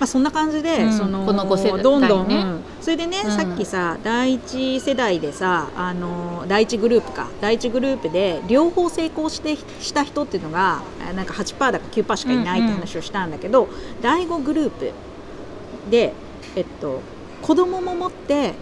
[0.00, 0.92] まあ、そんな感じで、うん。
[0.92, 1.82] そのこの5世代ね。
[1.82, 2.60] どんどん、うん。
[2.80, 3.30] それでね、うん。
[3.30, 7.28] さっきさ第一世代でさあの第一グループか。
[7.40, 13.68] 第一グループで両方成功してした人っていうのがあなんか8%だか9%しかいないって話をしたんだけど、
[14.02, 14.90] 第5グループ
[15.90, 16.12] で、
[16.56, 17.00] えっと、
[17.42, 18.54] 子供も持って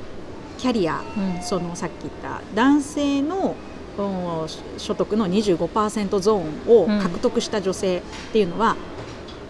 [0.62, 1.42] キャリア、うん。
[1.42, 3.56] そのさっき言った男性の
[3.98, 4.46] お
[4.78, 8.02] 所得の25%ゾーンを獲得した女性っ
[8.32, 8.76] ていうのは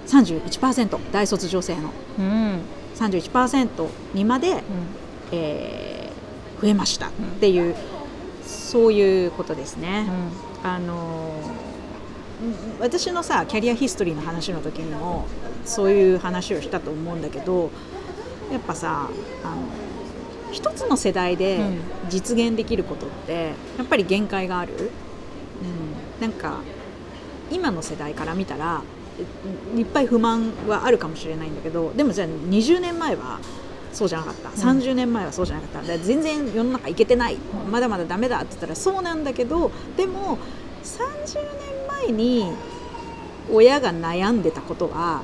[0.08, 1.90] 31%大卒女性の。
[2.18, 2.60] うん。
[2.96, 4.60] 31%にまで、うん。
[5.32, 6.02] えー
[6.62, 7.10] 増えましたっ
[7.40, 7.74] ていう、
[8.46, 10.06] そういうことですね。
[10.62, 11.72] あのー
[12.80, 15.26] 私のさキャリアヒストリーの話の時にも
[15.64, 17.70] そういう話をしたと思うんだけど
[18.50, 19.08] やっぱさ
[19.44, 19.56] あの
[20.52, 21.80] 一つの世代でうん。
[22.10, 26.60] 実現できることってやっぱり限界がある、うん、なんか
[27.50, 28.82] 今の世代から見たら
[29.74, 33.38] いいっぱい不満はあるかもしれないんだけどでもじゃあ20年前は
[33.92, 34.48] そうじゃなかった。
[34.50, 37.36] 30年前はそうじゃなかった全然世の中いけてない。
[37.70, 40.38] まだまだダメだって言ったらそうなんだけどでも
[40.82, 42.50] 30年前に
[43.50, 45.22] 親が悩んでたことは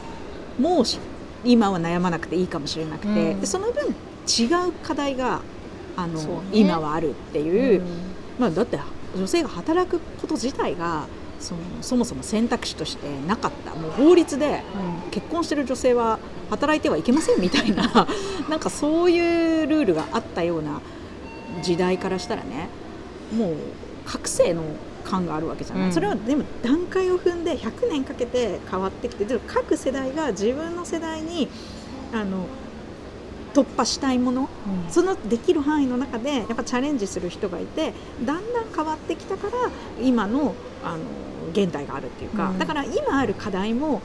[0.59, 0.99] もうし
[1.45, 3.41] 今は悩まなくていいかもしれなくて、うん。
[3.41, 3.95] でその分
[4.29, 5.41] 違う課題が
[5.97, 6.41] あの、ね。
[6.53, 7.89] 今はあるっていう、うん。
[8.39, 8.79] まあ、だって
[9.16, 11.07] 女性が働くこと自体が
[11.41, 13.74] そのそもそも選択肢としてなかった。
[13.74, 14.62] もう法律で
[15.11, 16.18] 結婚してる女性は
[16.51, 18.07] 働いてはいけませんみたいな
[18.49, 20.81] なんかそういうルールがあったような
[21.62, 22.68] 時代からしたらね
[23.37, 23.55] もう
[24.07, 24.62] 覚醒の
[25.05, 25.93] 感があるわけじゃない、うん。
[25.93, 31.49] それはでも段階を踏んで100年かけて変わってきてでも各世代が自分の世代に
[32.12, 32.47] あの
[33.55, 34.92] 突破したいものうん。
[34.92, 37.92] そのできる範囲の中でやっぱチャレンジする人がいて
[38.24, 39.70] だんだん変わってきたから
[40.03, 41.05] 今のあの
[41.53, 42.59] 現代があるっていうか、うん。
[42.59, 44.03] だから今ある課題も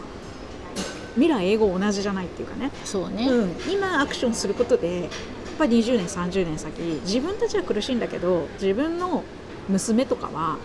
[1.15, 5.09] 未来英語同じじゃないっていうかね、そうね、うん、今アクションすることでやっ
[5.59, 9.23] ぱり20年30年先自分たちは苦しいんだけど自分の
[9.69, 10.57] 娘とかは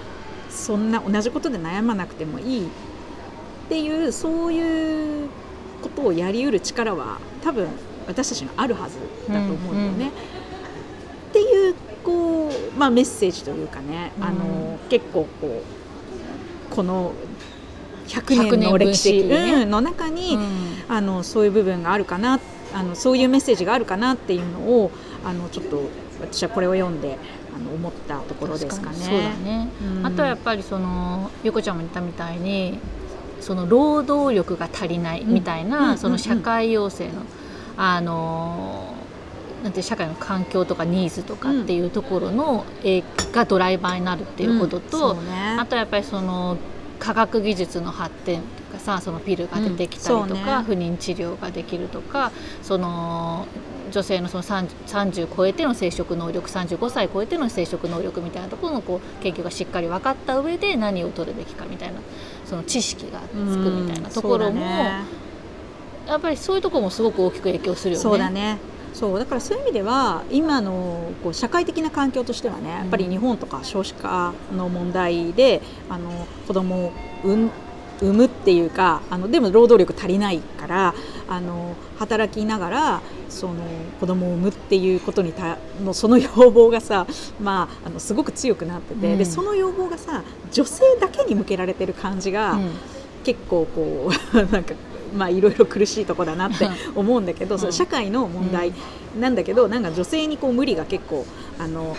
[0.49, 2.66] そんな同じことで悩まなくてもいい。
[2.66, 5.29] っていうそういう
[5.83, 7.68] ことをやりうる力は多分
[8.09, 8.97] 私たちにあるはず
[9.29, 9.89] だと思うよね。
[9.89, 10.09] うんうん。
[10.09, 10.11] っ
[11.33, 14.25] ていうこう、まあ、メッセージというかね、うん。
[14.25, 15.63] あの結構こ
[16.73, 17.13] うこの
[18.09, 19.25] 100 100年の歴史
[19.67, 20.43] の中に、うん。
[20.89, 22.41] あのそういう部分があるかな
[22.75, 24.91] あのそういうメッセージがあるかなっていうのを
[25.25, 25.83] あのちょっと
[26.21, 27.19] 私はこれを読んで
[27.55, 28.97] あの思ったところですかね。
[28.97, 30.07] そうだね、うん。
[30.07, 32.79] あとはやっぱりそのゆこちゃんも言ったみたいに
[33.41, 35.99] その労働力が足りないみたいな、うん。
[35.99, 37.23] その社会要請の、
[37.79, 38.93] あの
[39.62, 45.57] なんて社会の環境とかニーズとかっていうところの、えーがドライバーになるっていうことと、うんね。
[45.59, 46.57] あとやっぱりその
[46.99, 50.43] 科学技術の発展とかさそのピルが出てきたりとか、うんね。
[50.66, 53.47] 不妊治療ができるとかその
[53.91, 62.01] 女性のその 30, 30超えての生殖能力35歳超えての生殖能力みたいなところのこう研究がしっかり分かった上で何を取るべきかみたいな
[62.45, 65.28] その知識がつくみたいなところも、うん
[66.09, 68.03] やっぱりそういうところもすごく大きく影響するよね。
[68.03, 68.59] そうだね。
[68.95, 76.93] そうだからそういう意味では今のこう社会的な環境としてはねやっぱり日本とか少子化の問題であの子供を
[77.23, 77.51] 産ん
[78.01, 80.95] 産むっていうかあのでも労働力足りないから
[81.29, 83.55] あの働きながらその
[84.01, 87.07] 子供を産むっていうことにたのその要望がさ、
[87.41, 89.19] まあ、あのすごく強くなってて、うん。
[89.19, 92.71] でその要望がさ女性だけに向けられてる感じが、うん。
[93.25, 94.75] 結構こう なんか
[95.17, 98.73] まあいろいろ苦しいとこだなって思うんだけど、その社会の問題
[99.19, 101.27] なんだけど、なんか女性にこう無理が結構
[101.59, 101.97] あの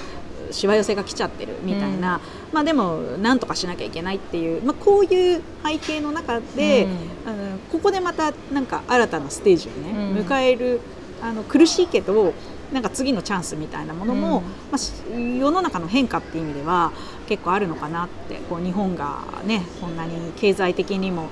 [0.51, 6.88] しわ寄せが来ちゃってるみたいな、まあでもなんとかしなきゃいけないっていう、まあ、こういう背景の中で、
[7.26, 10.80] あのここでまたなんか新たなステージをね、迎える
[11.22, 12.34] あの苦しいけど
[12.72, 14.41] なんか次のチャンスみたいなものも、
[14.72, 16.91] まあ、世の中の変化っていう意味では
[17.28, 21.30] 結構あるのかなってこう日本がねこんなに経済的にも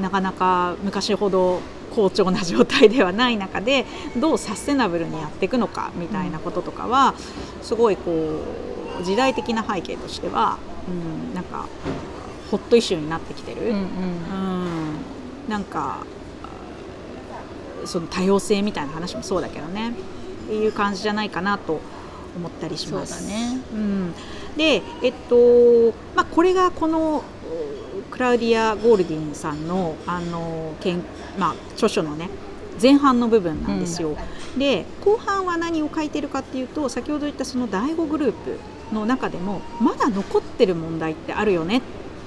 [0.00, 1.60] なかなか昔ほど
[1.94, 3.84] 好調な状態ではない中で
[4.16, 7.14] どうサステナブルにやっていくのかみたいなこととかは
[7.62, 8.40] すごいこ
[9.00, 11.66] う時代的な背景としては、うん、なんか
[12.50, 13.62] ホットイシューになってきてる。
[13.62, 13.74] うんうん。
[13.74, 16.04] うん、なんか
[17.84, 19.90] その多様性みたいな話もそうだけどね。
[19.90, 21.80] っていう感じじゃないかなと
[22.36, 23.24] 思ったりします。
[23.24, 23.60] だね。
[23.72, 24.14] うん、
[24.56, 27.22] で、えっとまあ、これがこの
[28.10, 31.02] クラウディア・ゴールディンさんのあのけん、
[31.38, 32.28] まあ、著書のね
[32.80, 34.16] 前半の部分なんですよ。
[34.58, 38.58] で後半は何を書いてるかっていうと先ほど言ったその第5グループ
[38.92, 41.82] の中でもまだ残ってる問題ってあるよねっ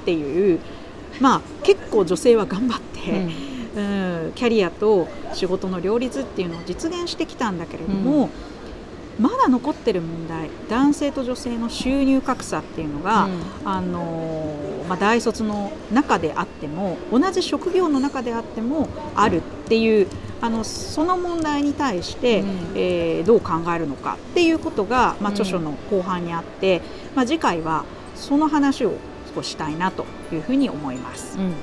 [0.05, 0.59] ていう、
[1.19, 3.11] まあ、結構女性は頑張って。
[3.11, 8.29] うんうん、キャリアと仕事の両立っていうのを実現してきたんだけれども、
[9.19, 13.27] まだ残ってる問題男性と女性の収入格差っていうのが、
[13.65, 20.07] あのーまあ、大卒の中であっても同じ職業の中であってもあるっていう
[20.39, 22.47] あのその問題に対して、うん。
[22.75, 25.35] えーどう考えるのかっていうことが、まあ、うん。
[25.35, 26.81] 著書の後半にあって、
[27.15, 27.85] まあ、次回は
[28.15, 28.93] その話を
[29.33, 31.37] 少ししたいなというふうに思います。
[31.39, 31.53] うん